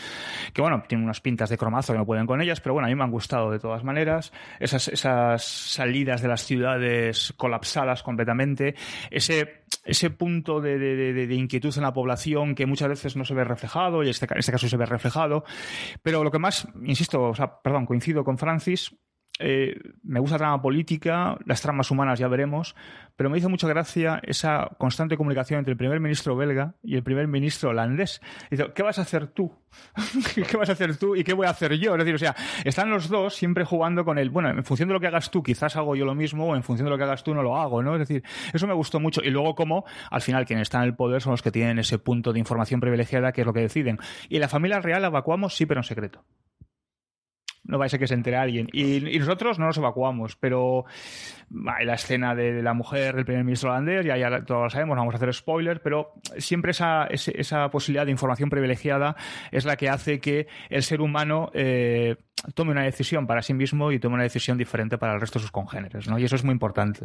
que 0.52 0.60
bueno, 0.60 0.82
tienen 0.88 1.04
unas 1.04 1.20
pintas 1.20 1.48
de 1.50 1.56
cromazo 1.56 1.92
que 1.92 1.98
no 1.98 2.06
pueden 2.06 2.26
con 2.26 2.40
ellas, 2.40 2.60
pero 2.60 2.74
bueno, 2.74 2.86
a 2.86 2.88
mí 2.88 2.96
me 2.96 3.04
han 3.04 3.10
gustado 3.10 3.50
de 3.50 3.60
todas 3.60 3.84
maneras, 3.84 4.32
esas, 4.58 4.88
esas 4.88 5.44
salidas 5.44 6.22
de 6.22 6.28
las 6.28 6.42
ciudades 6.44 7.32
colapsadas 7.36 8.02
completamente, 8.02 8.74
ese, 9.10 9.62
ese 9.84 10.10
punto 10.10 10.60
de, 10.60 10.78
de, 10.78 11.26
de, 11.26 11.34
inquietud 11.34 11.72
en 11.76 11.82
la 11.82 11.92
población 11.92 12.56
que 12.56 12.66
muchas 12.66 12.88
veces 12.88 13.16
no 13.16 13.24
se 13.24 13.34
ve 13.34 13.44
reflejado, 13.44 14.02
y 14.02 14.10
este, 14.10 14.26
en 14.28 14.38
este 14.38 14.52
caso 14.52 14.68
se 14.68 14.76
ve 14.76 14.86
reflejado, 14.86 15.44
pero 16.02 16.24
lo 16.24 16.32
que 16.32 16.40
más, 16.40 16.66
insisto, 16.84 17.22
o 17.22 17.34
sea, 17.34 17.60
perdón, 17.62 17.86
coincido 17.86 18.24
con 18.24 18.38
Francis, 18.38 18.92
eh, 19.38 19.78
me 20.02 20.20
gusta 20.20 20.34
la 20.34 20.38
trama 20.38 20.62
política, 20.62 21.38
las 21.44 21.60
tramas 21.62 21.90
humanas 21.90 22.18
ya 22.18 22.28
veremos, 22.28 22.74
pero 23.16 23.30
me 23.30 23.38
hizo 23.38 23.48
mucha 23.48 23.68
gracia 23.68 24.20
esa 24.24 24.70
constante 24.78 25.16
comunicación 25.16 25.58
entre 25.58 25.72
el 25.72 25.76
primer 25.76 26.00
ministro 26.00 26.36
belga 26.36 26.74
y 26.82 26.96
el 26.96 27.02
primer 27.02 27.28
ministro 27.28 27.70
holandés. 27.70 28.20
Dice, 28.50 28.72
¿qué 28.74 28.82
vas 28.82 28.98
a 28.98 29.02
hacer 29.02 29.28
tú? 29.28 29.52
¿Qué 30.50 30.56
vas 30.56 30.68
a 30.68 30.72
hacer 30.72 30.96
tú 30.96 31.14
y 31.16 31.24
qué 31.24 31.34
voy 31.34 31.46
a 31.46 31.50
hacer 31.50 31.74
yo? 31.78 31.94
Es 31.94 31.98
decir, 31.98 32.14
o 32.14 32.18
sea, 32.18 32.34
están 32.64 32.90
los 32.90 33.08
dos 33.08 33.34
siempre 33.34 33.64
jugando 33.64 34.04
con 34.04 34.18
el, 34.18 34.30
bueno, 34.30 34.50
en 34.50 34.64
función 34.64 34.88
de 34.88 34.94
lo 34.94 35.00
que 35.00 35.06
hagas 35.06 35.30
tú, 35.30 35.42
quizás 35.42 35.76
hago 35.76 35.94
yo 35.96 36.04
lo 36.04 36.14
mismo, 36.14 36.46
o 36.46 36.56
en 36.56 36.62
función 36.62 36.86
de 36.86 36.90
lo 36.90 36.98
que 36.98 37.04
hagas 37.04 37.22
tú, 37.22 37.34
no 37.34 37.42
lo 37.42 37.56
hago, 37.56 37.82
¿no? 37.82 37.94
Es 37.94 38.00
decir, 38.00 38.22
eso 38.52 38.66
me 38.66 38.74
gustó 38.74 39.00
mucho. 39.00 39.22
Y 39.22 39.30
luego, 39.30 39.54
como 39.54 39.84
al 40.10 40.20
final 40.20 40.46
quienes 40.46 40.62
están 40.62 40.82
en 40.82 40.88
el 40.88 40.96
poder 40.96 41.22
son 41.22 41.32
los 41.32 41.42
que 41.42 41.50
tienen 41.50 41.78
ese 41.78 41.98
punto 41.98 42.32
de 42.32 42.38
información 42.38 42.80
privilegiada, 42.80 43.32
que 43.32 43.42
es 43.42 43.46
lo 43.46 43.52
que 43.52 43.60
deciden. 43.60 43.98
Y 44.28 44.38
la 44.38 44.48
familia 44.48 44.80
real 44.80 45.04
evacuamos, 45.04 45.56
sí, 45.56 45.66
pero 45.66 45.80
en 45.80 45.84
secreto 45.84 46.24
no 47.68 47.78
vais 47.78 47.94
a 47.94 47.98
que 47.98 48.06
se 48.08 48.14
entere 48.14 48.36
alguien. 48.36 48.68
Y, 48.72 49.14
y, 49.14 49.18
nosotros 49.18 49.58
no 49.58 49.66
nos 49.66 49.76
evacuamos, 49.76 50.36
pero 50.36 50.86
hay 51.66 51.86
la 51.86 51.94
escena 51.94 52.34
de, 52.34 52.62
la 52.62 52.74
mujer 52.74 53.14
del 53.14 53.24
primer 53.24 53.44
ministro 53.44 53.70
holandés, 53.70 54.04
ya, 54.04 54.16
ya 54.16 54.44
todos 54.44 54.64
lo 54.64 54.70
sabemos, 54.70 54.96
no 54.96 55.02
vamos 55.02 55.14
a 55.14 55.18
hacer 55.18 55.32
spoiler, 55.32 55.80
pero 55.80 56.14
siempre 56.38 56.72
esa, 56.72 57.06
esa 57.06 57.70
posibilidad 57.70 58.06
de 58.06 58.12
información 58.12 58.50
privilegiada 58.50 59.14
es 59.52 59.64
la 59.64 59.76
que 59.76 59.88
hace 59.88 60.18
que 60.18 60.48
el 60.70 60.82
ser 60.82 61.00
humano 61.00 61.50
eh, 61.52 62.16
tome 62.54 62.72
una 62.72 62.82
decisión 62.82 63.26
para 63.26 63.42
sí 63.42 63.54
mismo 63.54 63.92
y 63.92 63.98
tome 63.98 64.14
una 64.14 64.24
decisión 64.24 64.56
diferente 64.58 64.98
para 64.98 65.14
el 65.14 65.20
resto 65.20 65.38
de 65.38 65.42
sus 65.42 65.52
congéneres, 65.52 66.08
¿no? 66.08 66.18
Y 66.18 66.24
eso 66.24 66.36
es 66.36 66.44
muy 66.44 66.52
importante. 66.52 67.04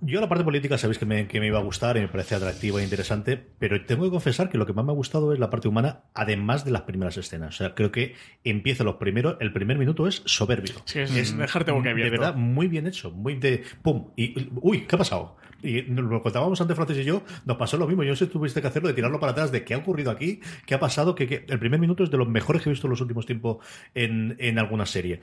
Yo 0.00 0.20
la 0.20 0.28
parte 0.28 0.44
política 0.44 0.78
sabéis 0.78 0.98
que 0.98 1.06
me, 1.06 1.26
que 1.26 1.40
me, 1.40 1.46
iba 1.46 1.58
a 1.58 1.62
gustar 1.62 1.96
y 1.96 2.00
me 2.00 2.08
parece 2.08 2.34
atractiva 2.34 2.80
e 2.80 2.84
interesante, 2.84 3.42
pero 3.58 3.84
tengo 3.84 4.04
que 4.04 4.10
confesar 4.10 4.48
que 4.48 4.58
lo 4.58 4.66
que 4.66 4.72
más 4.72 4.84
me 4.84 4.92
ha 4.92 4.94
gustado 4.94 5.32
es 5.32 5.38
la 5.38 5.50
parte 5.50 5.68
humana, 5.68 6.02
además 6.14 6.64
de 6.64 6.70
las 6.70 6.82
primeras 6.82 7.16
escenas. 7.16 7.54
O 7.54 7.58
sea, 7.58 7.74
creo 7.74 7.90
que 7.90 8.14
empieza 8.44 8.84
los 8.84 8.96
primeros, 8.96 9.36
el 9.40 9.52
primer 9.52 9.78
minuto 9.78 10.06
es 10.06 10.22
soberbio. 10.24 10.74
Sí, 10.84 11.00
es, 11.00 11.14
es 11.14 11.36
dejarte 11.36 11.72
boquiabierto. 11.72 12.12
De 12.12 12.18
verdad, 12.18 12.34
muy 12.34 12.68
bien 12.68 12.86
hecho, 12.86 13.10
muy 13.10 13.34
de 13.36 13.64
pum, 13.82 14.10
y 14.16 14.50
uy, 14.60 14.82
¿qué 14.82 14.96
ha 14.96 14.98
pasado? 14.98 15.36
Y 15.64 15.80
lo 15.82 16.22
contábamos 16.22 16.60
antes 16.60 16.76
Francis 16.76 16.98
y 16.98 17.04
yo, 17.04 17.22
nos 17.46 17.56
pasó 17.56 17.78
lo 17.78 17.86
mismo. 17.86 18.02
Yo 18.02 18.10
no 18.10 18.16
sé 18.16 18.26
si 18.26 18.30
tuviste 18.30 18.60
que 18.60 18.66
hacerlo 18.66 18.88
de 18.88 18.94
tirarlo 18.94 19.18
para 19.18 19.32
atrás, 19.32 19.50
de 19.50 19.64
qué 19.64 19.72
ha 19.72 19.78
ocurrido 19.78 20.10
aquí, 20.10 20.40
qué 20.66 20.74
ha 20.74 20.78
pasado, 20.78 21.14
que, 21.14 21.26
que 21.26 21.46
el 21.48 21.58
primer 21.58 21.80
minuto 21.80 22.04
es 22.04 22.10
de 22.10 22.18
los 22.18 22.28
mejores 22.28 22.62
que 22.62 22.68
he 22.68 22.72
visto 22.72 22.86
en 22.86 22.90
los 22.90 23.00
últimos 23.00 23.24
tiempos 23.24 23.64
en, 23.94 24.36
en 24.38 24.58
alguna 24.58 24.84
serie. 24.84 25.20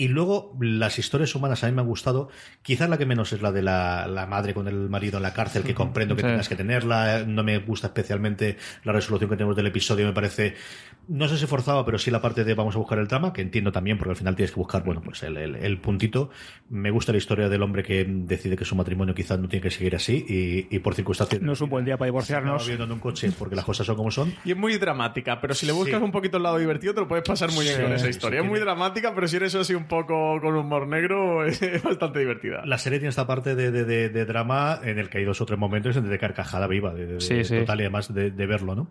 Y 0.00 0.06
luego 0.06 0.56
las 0.60 0.96
historias 1.00 1.34
humanas 1.34 1.64
a 1.64 1.66
mí 1.66 1.72
me 1.72 1.80
han 1.80 1.88
gustado. 1.88 2.28
Quizás 2.62 2.88
la 2.88 2.98
que 2.98 3.04
menos 3.04 3.32
es 3.32 3.42
la 3.42 3.50
de 3.50 3.62
la, 3.62 4.06
la 4.06 4.26
madre 4.26 4.54
con 4.54 4.68
el 4.68 4.88
marido 4.88 5.16
en 5.16 5.24
la 5.24 5.34
cárcel, 5.34 5.64
que 5.64 5.74
comprendo 5.74 6.14
que 6.14 6.22
sí. 6.22 6.28
tengas 6.28 6.48
que 6.48 6.54
tenerla. 6.54 7.24
No 7.26 7.42
me 7.42 7.58
gusta 7.58 7.88
especialmente 7.88 8.56
la 8.84 8.92
resolución 8.92 9.28
que 9.28 9.36
tenemos 9.36 9.56
del 9.56 9.66
episodio. 9.66 10.06
Me 10.06 10.12
parece, 10.12 10.54
no 11.08 11.26
sé 11.26 11.36
si 11.36 11.46
forzado, 11.46 11.84
pero 11.84 11.98
sí 11.98 12.12
la 12.12 12.22
parte 12.22 12.44
de 12.44 12.54
vamos 12.54 12.76
a 12.76 12.78
buscar 12.78 13.00
el 13.00 13.08
trama, 13.08 13.32
que 13.32 13.42
entiendo 13.42 13.72
también, 13.72 13.98
porque 13.98 14.10
al 14.10 14.16
final 14.16 14.36
tienes 14.36 14.52
que 14.52 14.60
buscar, 14.60 14.84
bueno, 14.84 15.00
pues 15.02 15.20
el, 15.24 15.36
el, 15.36 15.56
el 15.56 15.80
puntito. 15.80 16.30
Me 16.68 16.92
gusta 16.92 17.10
la 17.10 17.18
historia 17.18 17.48
del 17.48 17.60
hombre 17.62 17.82
que 17.82 18.04
decide 18.08 18.54
que 18.56 18.64
su 18.64 18.76
matrimonio 18.76 19.16
quizás 19.16 19.40
no 19.40 19.48
tiene 19.48 19.64
que 19.64 19.72
seguir 19.72 19.96
así 19.96 20.24
y, 20.28 20.74
y 20.76 20.78
por 20.78 20.94
circunstancias. 20.94 21.42
No 21.42 21.54
es 21.54 21.60
un 21.60 21.70
buen 21.70 21.84
día 21.84 21.96
para 21.96 22.06
divorciarnos. 22.06 22.66
viendo 22.68 22.84
en 22.84 22.92
un 22.92 23.00
coche 23.00 23.32
porque 23.36 23.56
las 23.56 23.64
cosas 23.64 23.84
son 23.84 23.96
como 23.96 24.12
son. 24.12 24.32
Y 24.44 24.52
es 24.52 24.56
muy 24.56 24.76
dramática, 24.78 25.40
pero 25.40 25.54
si 25.54 25.66
le 25.66 25.72
buscas 25.72 25.98
sí. 25.98 26.04
un 26.04 26.12
poquito 26.12 26.36
el 26.36 26.44
lado 26.44 26.58
divertido, 26.58 26.94
te 26.94 27.00
lo 27.00 27.08
puedes 27.08 27.26
pasar 27.26 27.50
muy 27.50 27.64
bien 27.64 27.76
sí, 27.78 27.82
con 27.82 27.92
esa 27.92 28.08
historia. 28.08 28.40
es 28.42 28.46
muy 28.46 28.60
dramática, 28.60 29.12
pero 29.12 29.26
si 29.26 29.34
eres 29.34 29.56
así 29.56 29.74
un 29.74 29.87
poco 29.88 30.40
con 30.40 30.54
humor 30.54 30.86
negro 30.86 31.44
es 31.46 31.82
bastante 31.82 32.20
divertida. 32.20 32.64
La 32.64 32.78
serie 32.78 32.98
tiene 32.98 33.10
esta 33.10 33.26
parte 33.26 33.54
de, 33.54 33.70
de, 33.70 33.84
de, 33.84 34.08
de 34.08 34.24
drama 34.24 34.80
en 34.82 34.98
el 34.98 35.08
que 35.08 35.18
hay 35.18 35.24
dos 35.24 35.40
o 35.40 35.46
tres 35.46 35.58
momentos 35.58 36.02
de 36.02 36.18
carcajada 36.18 36.66
viva, 36.66 36.94
de, 36.94 37.20
sí, 37.20 37.44
sí. 37.44 37.58
total 37.58 37.80
y 37.80 37.82
además 37.84 38.12
de, 38.14 38.30
verlo, 38.46 38.74
¿no? 38.74 38.88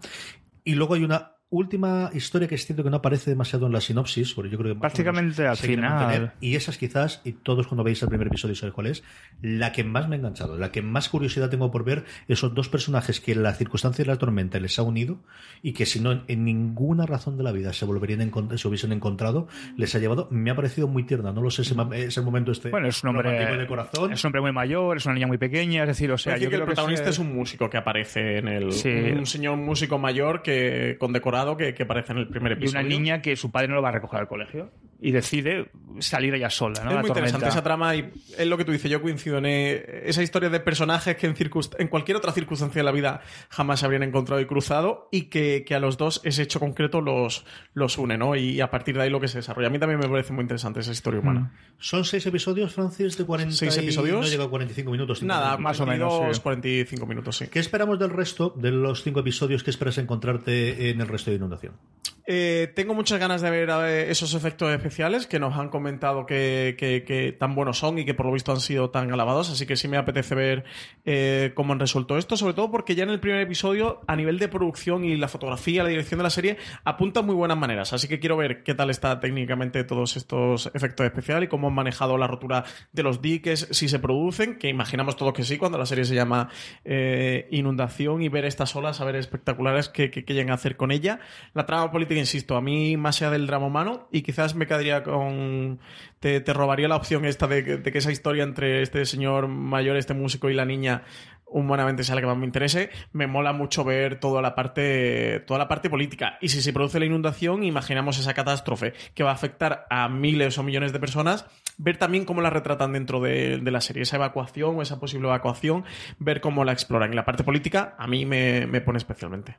Y 0.63 0.75
luego 0.75 0.96
hay 0.96 1.04
una 1.04 1.37
última 1.50 2.10
historia 2.13 2.48
que 2.48 2.56
es 2.56 2.66
cierto 2.66 2.84
que 2.84 2.89
no 2.89 2.98
aparece 2.98 3.30
demasiado 3.30 3.68
en 3.68 3.72
la 3.74 3.80
sinopsis, 3.80 4.34
porque 4.34 4.50
yo 4.50 4.58
creo 4.58 4.74
que 4.74 4.80
prácticamente 4.80 5.48
al 5.48 5.56
final. 5.56 6.34
Y 6.42 6.56
esa 6.56 6.72
es 6.72 6.77
quizás, 6.77 7.22
y 7.24 7.32
todos 7.32 7.68
cuando 7.68 7.84
veis 7.86 8.01
el 8.01 8.10
primer 8.10 8.27
episodio 8.27 8.54
sabéis 8.54 8.74
cuál 8.74 8.88
es, 8.88 9.04
la 9.42 9.72
que 9.72 9.86
más 9.86 10.10
me 10.10 10.16
ha 10.16 10.20
enganchado, 10.20 10.58
la 10.58 10.72
que 10.72 10.82
más 10.82 11.08
curiosidad 11.08 11.50
tengo 11.50 11.72
por 11.72 11.86
ver 11.86 12.04
esos 12.27 12.54
dos 12.54 12.68
personajes 12.68 13.22
que 13.22 13.34
la 13.34 13.54
circunstancia 13.54 14.04
de 14.04 14.12
la 14.12 14.18
tormenta 14.18 14.60
les 14.60 14.77
ha 14.77 14.84
unido 14.84 15.20
y 15.62 15.72
que 15.72 15.86
si 15.86 16.01
no 16.01 16.24
en 16.27 16.44
ninguna 16.44 17.06
razón 17.06 17.38
de 17.38 17.44
la 17.44 17.54
vida 17.54 17.72
se 17.72 17.86
volverían 17.86 18.22
en, 18.22 18.58
se 18.58 18.68
hubiesen 18.68 18.92
encontrado, 18.92 19.48
les 19.77 19.96
ha 19.96 20.00
llevado, 20.00 20.27
me 20.32 20.51
ha 20.51 20.56
parecido 20.56 20.89
muy 20.89 21.04
tierna, 21.04 21.32
no 21.32 21.42
lo 21.42 21.50
sé, 21.50 21.62
ese, 21.62 21.75
ese 21.94 22.22
momento 22.22 22.51
este 22.51 22.72
bueno, 22.72 22.89
es 22.89 23.01
un 23.04 23.10
hombre 23.12 23.58
de 23.58 23.68
corazón. 23.68 24.12
Es 24.12 24.22
un 24.24 24.30
hombre 24.30 24.42
muy 24.42 24.51
mayor, 24.51 24.98
es 24.98 25.06
una 25.06 25.16
niña 25.16 25.27
muy 25.27 25.38
pequeña, 25.38 25.84
es 25.84 25.88
decir, 25.88 26.12
o 26.12 26.18
sea, 26.18 26.36
yo 26.36 26.42
que 26.42 26.48
creo 26.48 26.60
el 26.62 26.66
protagonista 26.66 27.06
que 27.06 27.12
es 27.12 27.20
un 27.20 27.34
músico 27.34 27.70
que 27.70 27.77
aparece 27.77 28.39
en 28.39 28.50
el 28.50 28.74
Sí. 28.74 28.89
un 28.89 29.25
señor 29.25 29.56
músico 29.56 29.98
mayor 29.98 30.42
que 30.42 30.98
condecorado 31.00 31.37
que, 31.58 31.74
que 31.74 31.84
aparece 31.84 32.13
en 32.13 32.20
el 32.20 32.27
primer 32.27 32.53
y 32.53 32.56
episodio. 32.56 32.79
una 32.79 32.89
niña 32.89 33.22
que 33.22 33.36
su 33.36 33.51
padre 33.51 33.67
no 33.67 33.75
lo 33.75 33.82
va 33.82 33.89
a 33.89 33.94
recoger 33.94 34.20
al 34.22 34.27
colegio 34.27 34.72
y 35.00 35.12
decide 35.12 35.70
salir 36.00 36.34
ella 36.34 36.50
sola, 36.50 36.84
¿no? 36.84 36.89
Es 36.89 36.96
La 36.96 37.01
muy 37.01 37.10
interesante 37.12 37.48
esa 37.50 37.63
trama 37.63 37.95
y 37.95 38.10
es 38.36 38.47
lo 38.47 38.58
que 38.58 38.65
tú 38.65 38.71
dices, 38.71 38.89
yo 38.89 39.00
coincido 39.00 39.38
en 39.38 39.45
eh, 39.45 40.02
esa 40.06 40.23
historia 40.23 40.50
de 40.50 40.60
personajes 40.60 41.15
que 41.17 41.28
en, 41.28 41.36
circunst- 41.36 41.76
en 41.78 41.88
cualquier 41.88 42.17
otra 42.17 42.32
circunstancia 42.32 42.80
de 42.80 42.84
la 42.84 42.91
vida 42.91 43.21
jamás 43.50 43.80
se 43.82 43.86
habrían 43.86 44.02
encontrado 44.02 44.41
y 44.41 44.45
cruzado 44.47 45.08
y 45.12 45.23
que, 45.23 45.63
que 45.67 45.76
a 45.76 45.80
los 45.80 45.97
dos 45.97 46.19
ese 46.23 46.41
hecho 46.41 46.60
concreto 46.60 47.02
los, 47.02 47.45
los 47.76 47.97
une, 48.00 48.17
¿no? 48.17 48.36
Y 48.36 48.60
a 48.60 48.71
partir 48.71 48.95
de 48.95 49.04
ahí 49.04 49.10
lo 49.12 49.19
que 49.19 49.28
se 49.28 49.38
desarrolla. 49.38 49.67
A 49.67 49.69
mí 49.69 49.78
también 49.78 50.00
me 50.00 50.10
parece 50.10 50.34
muy 50.34 50.41
interesante 50.41 50.80
esa 50.80 50.91
historia 50.91 51.19
humana. 51.19 51.54
Son 51.78 52.04
seis 52.04 52.26
episodios, 52.26 52.73
Francis, 52.73 53.17
de 53.17 53.26
40 53.26 53.54
Seis 53.54 53.78
y- 53.78 53.82
episodios. 53.82 54.21
No 54.21 54.28
llega 54.28 54.45
a 54.45 54.50
45 54.50 54.89
minutos. 54.91 55.21
Nada, 55.21 55.58
50 55.58 55.62
más 55.62 55.80
o 55.80 55.86
menos, 55.86 56.13
42, 56.13 56.36
sí. 56.38 56.41
45 56.41 57.06
minutos, 57.06 57.38
sí. 57.38 57.47
¿Qué 57.50 57.60
esperamos 57.60 58.00
del 58.00 58.10
resto, 58.10 58.52
de 58.58 58.71
los 58.71 59.04
cinco 59.04 59.19
episodios? 59.19 59.63
¿Qué 59.63 59.69
esperas 59.69 60.00
encontrarte 60.00 60.89
en 60.89 61.02
el 61.02 61.08
resto 61.08 61.27
de 61.32 61.38
Inundación? 61.38 61.87
Eh, 62.30 62.74
tengo 62.76 62.94
muchas 62.94 63.20
ganas 63.22 63.42
de 63.42 63.50
ver 63.50 63.70
esos 64.10 64.34
efectos 64.34 64.70
especiales 64.74 65.28
que 65.28 65.40
nos 65.40 65.56
han 65.56 65.70
comentado 65.70 66.26
que, 66.26 67.38
tan 67.40 67.56
buenos 67.56 67.78
son 67.78 68.00
y 68.00 68.04
que 68.04 68.13
por 68.13 68.26
lo 68.26 68.34
visto 68.34 68.52
han 68.52 68.60
sido 68.60 68.90
tan 68.90 69.13
alabados, 69.13 69.50
así 69.50 69.66
que 69.66 69.78
sí 69.78 69.88
me 69.88 69.96
apetece 69.96 70.36
ver 70.36 70.66
eh, 71.06 71.54
cómo 71.56 71.72
han 71.72 71.80
resuelto 71.80 72.18
esto, 72.18 72.36
sobre 72.36 72.54
todo 72.54 72.70
porque 72.70 72.96
ya 72.96 73.04
en 73.04 73.12
el 73.12 73.22
primer 73.22 73.40
episodio, 73.40 74.02
a 74.08 74.18
nivel 74.18 74.40
de 74.40 74.50
producción 74.50 75.06
y 75.06 75.16
la 75.16 75.30
fotografía, 75.30 75.84
la 75.84 75.90
dirección 75.90 76.18
de 76.18 76.24
la 76.26 76.30
serie, 76.30 76.58
apunta 76.84 77.22
muy 77.22 77.34
buenas 77.34 77.58
maneras, 77.58 77.94
así 77.94 78.10
que 78.10 78.20
quiero 78.20 78.36
ver 78.36 78.62
qué 78.62 78.76
tal 78.76 78.90
está 78.90 79.22
técnicamente 79.22 79.86
todos 79.86 80.18
estos 80.18 80.70
efectos 80.74 81.06
especiales 81.06 81.48
y 81.48 81.50
cómo 81.50 81.70
han 81.70 81.76
manejado 81.76 82.18
la 82.18 82.28
rotura 82.28 82.66
de 82.92 83.04
los 83.04 83.22
diques, 83.22 83.70
si 83.72 83.88
se 83.88 84.00
producen, 84.00 84.60
que 84.60 84.68
imaginamos 84.68 85.16
todos 85.16 85.32
que 85.32 85.44
sí, 85.44 85.58
cuando 85.58 85.78
la 85.78 85.86
serie 85.86 86.04
se 86.04 86.16
llama 86.16 86.50
eh, 86.84 87.48
Inundación 87.52 88.22
y 88.22 88.28
ver 88.28 88.44
estas 88.44 88.76
olas, 88.76 89.00
a 89.00 89.06
ver 89.06 89.16
espectaculares 89.16 89.88
que, 89.88 90.12
que 90.12 90.34
llegan 90.34 90.52
a 90.52 90.56
hacer 90.56 90.76
con 90.76 90.92
ella. 90.92 91.22
La 91.54 91.66
trama 91.66 91.90
política, 91.90 92.16
insisto, 92.19 92.56
a 92.56 92.62
mí 92.62 92.97
más 92.97 93.21
allá 93.21 93.32
del 93.32 93.47
drama 93.47 93.67
humano 93.67 94.08
y 94.12 94.21
quizás 94.21 94.56
me 94.56 94.67
quedaría 94.67 95.03
con... 95.03 95.80
Te, 96.19 96.41
robaría 96.53 96.88
la 96.88 96.95
opción 96.95 97.25
esta 97.25 97.47
de, 97.47 97.63
que- 97.63 97.97
esa 97.97 98.12
historia 98.12 98.43
entre 98.43 98.82
este 98.82 99.06
señor 99.06 99.47
mayor, 99.47 99.97
este 99.97 100.13
músico 100.13 100.49
y 100.49 100.53
la 100.53 100.65
niña 100.65 101.03
humanamente 101.49 102.03
sea 102.03 102.15
la 102.15 102.21
que 102.21 102.27
más 102.27 102.38
me 102.38 102.45
interese. 102.45 102.89
Me 103.13 103.27
mola 103.27 103.53
mucho 103.53 103.84
ver 103.84 104.19
toda 104.19 104.41
la 104.41 104.53
parte 104.53 105.41
toda 105.47 105.58
la 105.60 105.67
parte 105.67 105.89
política 105.89 106.38
y 106.41 106.49
si 106.49 106.62
se 106.62 106.73
produce 106.73 106.99
la 106.99 107.06
inundación, 107.06 107.63
imaginamos 107.63 108.19
esa 108.19 108.34
catástrofe 108.34 108.93
que 109.13 109.23
va 109.23 109.30
a 109.32 109.34
afectar 109.34 109.86
a 109.89 110.10
miles 110.10 110.58
o 110.58 110.63
millones 110.63 110.91
de 110.91 110.99
personas, 110.99 111.45
ver 111.77 111.97
también 111.97 112.25
cómo 112.25 112.41
la 112.41 112.49
retratan 112.49 112.91
dentro 112.93 113.21
de, 113.21 113.60
de 113.60 113.71
la 113.71 113.80
serie, 113.80 114.03
esa 114.03 114.17
evacuación 114.17 114.75
o 114.77 114.82
esa 114.82 114.99
posible 114.99 115.27
evacuación, 115.27 115.86
ver 116.19 116.41
cómo 116.41 116.65
la 116.65 116.73
exploran. 116.73 117.13
Y 117.13 117.15
la 117.15 117.23
parte 117.25 117.43
política 117.43 117.95
a 117.97 118.08
mí 118.08 118.25
me, 118.25 118.67
me 118.67 118.82
pone 118.82 118.97
especialmente. 118.97 119.58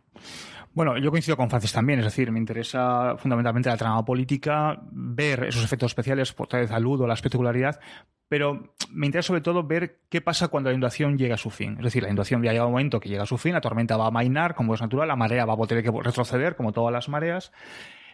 Bueno, 0.74 0.96
yo 0.98 1.10
coincido 1.10 1.36
con 1.36 1.50
Francis 1.50 1.72
también, 1.72 1.98
es 1.98 2.04
decir, 2.04 2.30
me 2.30 2.38
interesa 2.38 3.16
fundamentalmente 3.16 3.68
la 3.68 3.76
trama 3.76 4.04
política, 4.04 4.80
ver 4.92 5.44
esos 5.44 5.64
efectos 5.64 5.90
especiales, 5.90 6.32
por 6.32 6.46
otra 6.46 6.60
vez 6.60 6.70
aludo 6.70 7.06
la 7.06 7.14
espectacularidad, 7.14 7.80
pero 8.28 8.74
me 8.90 9.06
interesa 9.06 9.28
sobre 9.28 9.40
todo 9.40 9.66
ver 9.66 10.00
qué 10.08 10.20
pasa 10.20 10.48
cuando 10.48 10.70
la 10.70 10.74
inundación 10.74 11.16
llega 11.16 11.34
a 11.34 11.38
su 11.38 11.50
fin. 11.50 11.76
Es 11.78 11.84
decir, 11.84 12.02
la 12.02 12.10
inundación 12.10 12.42
ya 12.42 12.52
llega 12.52 12.66
un 12.66 12.72
momento 12.72 13.00
que 13.00 13.08
llega 13.08 13.22
a 13.22 13.26
su 13.26 13.38
fin, 13.38 13.54
la 13.54 13.60
tormenta 13.60 13.96
va 13.96 14.06
a 14.06 14.10
mainar, 14.10 14.54
como 14.54 14.74
es 14.74 14.80
natural, 14.80 15.08
la 15.08 15.16
marea 15.16 15.46
va 15.46 15.54
a 15.54 15.66
tener 15.66 15.82
que 15.82 15.90
retroceder, 15.90 16.54
como 16.54 16.72
todas 16.72 16.92
las 16.92 17.08
mareas, 17.08 17.52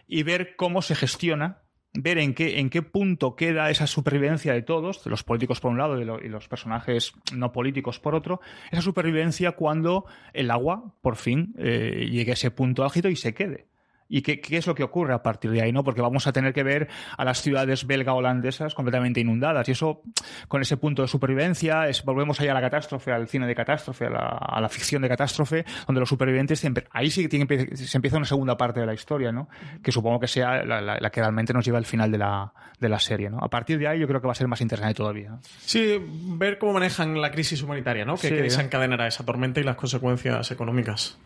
y 0.07 0.23
ver 0.23 0.55
cómo 0.55 0.81
se 0.81 0.95
gestiona 0.95 1.64
ver 1.97 2.17
en 2.17 2.33
qué, 2.33 2.59
en 2.59 2.69
qué 2.69 2.81
punto 2.81 3.35
queda 3.35 3.69
esa 3.69 3.87
supervivencia 3.87 4.53
de 4.53 4.61
todos, 4.61 5.03
de 5.03 5.09
los 5.09 5.23
políticos 5.23 5.59
por 5.59 5.71
un 5.71 5.77
lado 5.77 6.01
y, 6.01 6.05
lo- 6.05 6.21
y 6.23 6.29
los 6.29 6.47
personajes 6.47 7.13
no 7.33 7.51
políticos 7.51 7.99
por 7.99 8.15
otro, 8.15 8.41
esa 8.71 8.81
supervivencia 8.81 9.53
cuando 9.53 10.05
el 10.33 10.51
agua, 10.51 10.93
por 11.01 11.15
fin, 11.15 11.53
eh, 11.57 12.07
llegue 12.11 12.31
a 12.31 12.33
ese 12.33 12.51
punto 12.51 12.83
álgido 12.83 13.09
y 13.09 13.15
se 13.15 13.33
quede. 13.33 13.67
Y 14.07 14.21
qué, 14.21 14.39
qué, 14.39 14.57
es 14.57 14.67
lo 14.67 14.75
que 14.75 14.83
ocurre 14.83 15.13
a 15.13 15.23
partir 15.23 15.51
de 15.51 15.61
ahí, 15.61 15.71
¿no? 15.71 15.83
Porque 15.83 16.01
vamos 16.01 16.27
a 16.27 16.31
tener 16.31 16.53
que 16.53 16.63
ver 16.63 16.87
a 17.17 17.25
las 17.25 17.41
ciudades 17.41 17.87
belga-holandesas 17.87 18.73
completamente 18.75 19.19
inundadas 19.19 19.67
y 19.69 19.71
eso, 19.71 20.01
con 20.47 20.61
ese 20.61 20.77
punto 20.77 21.01
de 21.01 21.07
supervivencia, 21.07 21.87
es, 21.87 22.03
volvemos 22.03 22.39
ahí 22.39 22.47
a 22.47 22.53
la 22.53 22.61
catástrofe, 22.61 23.11
al 23.11 23.27
cine 23.27 23.47
de 23.47 23.55
catástrofe, 23.55 24.05
a 24.05 24.09
la, 24.09 24.27
a 24.39 24.61
la 24.61 24.69
ficción 24.69 25.01
de 25.01 25.09
catástrofe, 25.09 25.65
donde 25.87 25.99
los 25.99 26.09
supervivientes 26.09 26.59
siempre, 26.59 26.85
ahí 26.91 27.09
sí 27.09 27.27
que 27.27 27.75
se 27.75 27.97
empieza 27.97 28.17
una 28.17 28.25
segunda 28.25 28.57
parte 28.57 28.79
de 28.79 28.85
la 28.85 28.93
historia, 28.93 29.31
¿no? 29.31 29.49
Que 29.83 29.91
supongo 29.91 30.19
que 30.19 30.27
sea 30.27 30.63
la, 30.63 30.81
la, 30.81 30.97
la, 30.99 31.09
que 31.09 31.21
realmente 31.21 31.53
nos 31.53 31.65
lleva 31.65 31.77
al 31.77 31.85
final 31.85 32.11
de 32.11 32.17
la, 32.17 32.53
de 32.79 32.89
la 32.89 32.99
serie, 32.99 33.29
¿no? 33.29 33.39
A 33.41 33.49
partir 33.49 33.79
de 33.79 33.87
ahí 33.87 33.99
yo 33.99 34.07
creo 34.07 34.21
que 34.21 34.27
va 34.27 34.33
a 34.33 34.35
ser 34.35 34.47
más 34.47 34.61
interesante 34.61 34.95
todavía. 34.95 35.37
Sí, 35.59 35.97
ver 36.37 36.57
cómo 36.57 36.73
manejan 36.73 37.19
la 37.19 37.31
crisis 37.31 37.61
humanitaria, 37.63 38.05
¿no? 38.05 38.15
Que, 38.15 38.29
sí. 38.29 38.35
que 38.35 38.41
desencadenará 38.43 39.07
esa 39.07 39.25
tormenta 39.25 39.59
y 39.59 39.63
las 39.63 39.75
consecuencias 39.75 40.51
económicas. 40.51 41.17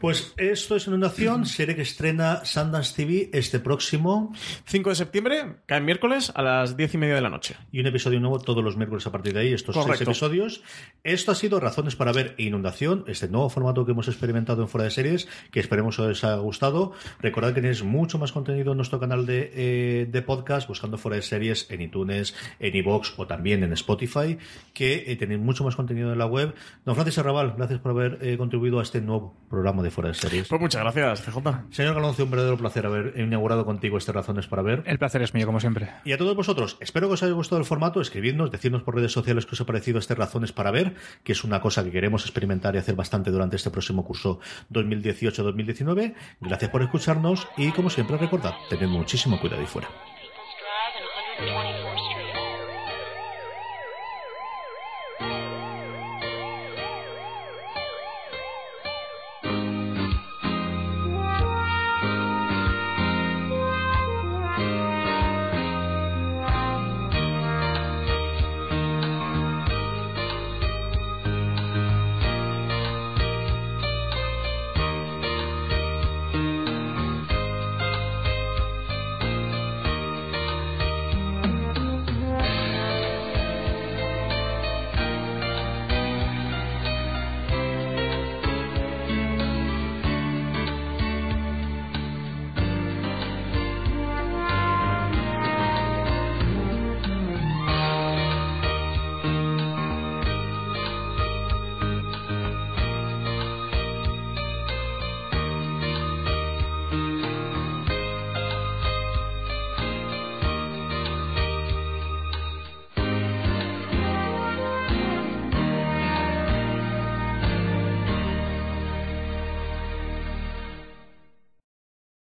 Pues 0.00 0.32
esto 0.36 0.76
es 0.76 0.86
Inundación, 0.86 1.44
serie 1.44 1.74
que 1.74 1.82
estrena 1.82 2.44
Sundance 2.44 2.94
TV 2.94 3.30
este 3.32 3.58
próximo 3.58 4.32
5 4.66 4.90
de 4.90 4.94
septiembre, 4.96 5.56
cae 5.66 5.80
miércoles 5.80 6.30
a 6.36 6.42
las 6.42 6.76
10 6.76 6.94
y 6.94 6.98
media 6.98 7.16
de 7.16 7.20
la 7.20 7.30
noche. 7.30 7.56
Y 7.72 7.80
un 7.80 7.86
episodio 7.86 8.20
nuevo 8.20 8.38
todos 8.38 8.62
los 8.62 8.76
miércoles 8.76 9.06
a 9.08 9.12
partir 9.12 9.34
de 9.34 9.40
ahí, 9.40 9.52
estos 9.52 9.74
Correcto. 9.74 9.98
seis 9.98 10.08
episodios. 10.08 10.62
Esto 11.02 11.32
ha 11.32 11.34
sido 11.34 11.58
Razones 11.58 11.96
para 11.96 12.12
ver 12.12 12.36
Inundación, 12.38 13.04
este 13.08 13.28
nuevo 13.28 13.50
formato 13.50 13.84
que 13.84 13.92
hemos 13.92 14.06
experimentado 14.06 14.62
en 14.62 14.68
Fuera 14.68 14.84
de 14.84 14.92
Series, 14.92 15.28
que 15.50 15.58
esperemos 15.58 15.98
os 15.98 16.24
haya 16.24 16.36
gustado. 16.36 16.92
Recordad 17.20 17.48
que 17.48 17.60
tenéis 17.60 17.82
mucho 17.82 18.18
más 18.18 18.30
contenido 18.30 18.72
en 18.72 18.76
nuestro 18.76 19.00
canal 19.00 19.26
de, 19.26 19.50
eh, 19.54 20.06
de 20.08 20.22
podcast, 20.22 20.68
buscando 20.68 20.98
Fuera 20.98 21.16
de 21.16 21.22
Series 21.22 21.68
en 21.70 21.80
iTunes, 21.80 22.36
en 22.60 22.76
iVoox 22.76 23.14
o 23.18 23.26
también 23.26 23.64
en 23.64 23.72
Spotify, 23.72 24.38
que 24.74 25.04
eh, 25.08 25.16
tenéis 25.16 25.40
mucho 25.40 25.64
más 25.64 25.74
contenido 25.74 26.12
en 26.12 26.18
la 26.18 26.26
web. 26.26 26.54
Don 26.84 26.94
Francis 26.94 27.18
Arrabal, 27.18 27.54
gracias 27.56 27.80
por 27.80 27.90
haber 27.90 28.18
eh, 28.22 28.36
contribuido 28.38 28.78
a 28.78 28.82
este 28.82 29.00
nuevo 29.00 29.34
programa 29.48 29.82
de 29.82 29.90
Fuera 29.90 30.08
de 30.08 30.14
Series. 30.14 30.48
Pues 30.48 30.60
muchas 30.60 30.82
gracias, 30.82 31.22
CJ. 31.22 31.38
Señor 31.70 31.94
Galoncio, 31.94 32.24
un 32.24 32.30
verdadero 32.30 32.56
placer 32.56 32.86
haber 32.86 33.18
inaugurado 33.18 33.64
contigo 33.64 33.98
este 33.98 34.12
Razones 34.12 34.46
para 34.46 34.62
ver. 34.62 34.82
El 34.86 34.98
placer 34.98 35.22
es 35.22 35.34
mío, 35.34 35.46
como 35.46 35.60
siempre. 35.60 35.90
Y 36.04 36.12
a 36.12 36.18
todos 36.18 36.36
vosotros, 36.36 36.76
espero 36.80 37.08
que 37.08 37.14
os 37.14 37.22
haya 37.22 37.32
gustado 37.32 37.60
el 37.60 37.66
formato, 37.66 38.00
escribidnos, 38.00 38.50
decidnos 38.50 38.82
por 38.82 38.94
redes 38.94 39.12
sociales 39.12 39.46
que 39.46 39.54
os 39.54 39.60
ha 39.60 39.66
parecido 39.66 39.98
este 39.98 40.14
Razones 40.14 40.52
para 40.52 40.70
ver, 40.70 40.94
que 41.24 41.32
es 41.32 41.44
una 41.44 41.60
cosa 41.60 41.84
que 41.84 41.90
queremos 41.90 42.22
experimentar 42.24 42.74
y 42.74 42.78
hacer 42.78 42.94
bastante 42.94 43.30
durante 43.30 43.56
este 43.56 43.70
próximo 43.70 44.04
curso 44.04 44.40
2018-2019. 44.70 46.14
Gracias 46.40 46.70
por 46.70 46.82
escucharnos 46.82 47.48
y 47.56 47.72
como 47.72 47.90
siempre 47.90 48.16
recordad, 48.16 48.54
tened 48.68 48.88
muchísimo 48.88 49.40
cuidado 49.40 49.60
ahí 49.60 49.66
fuera. 49.66 49.88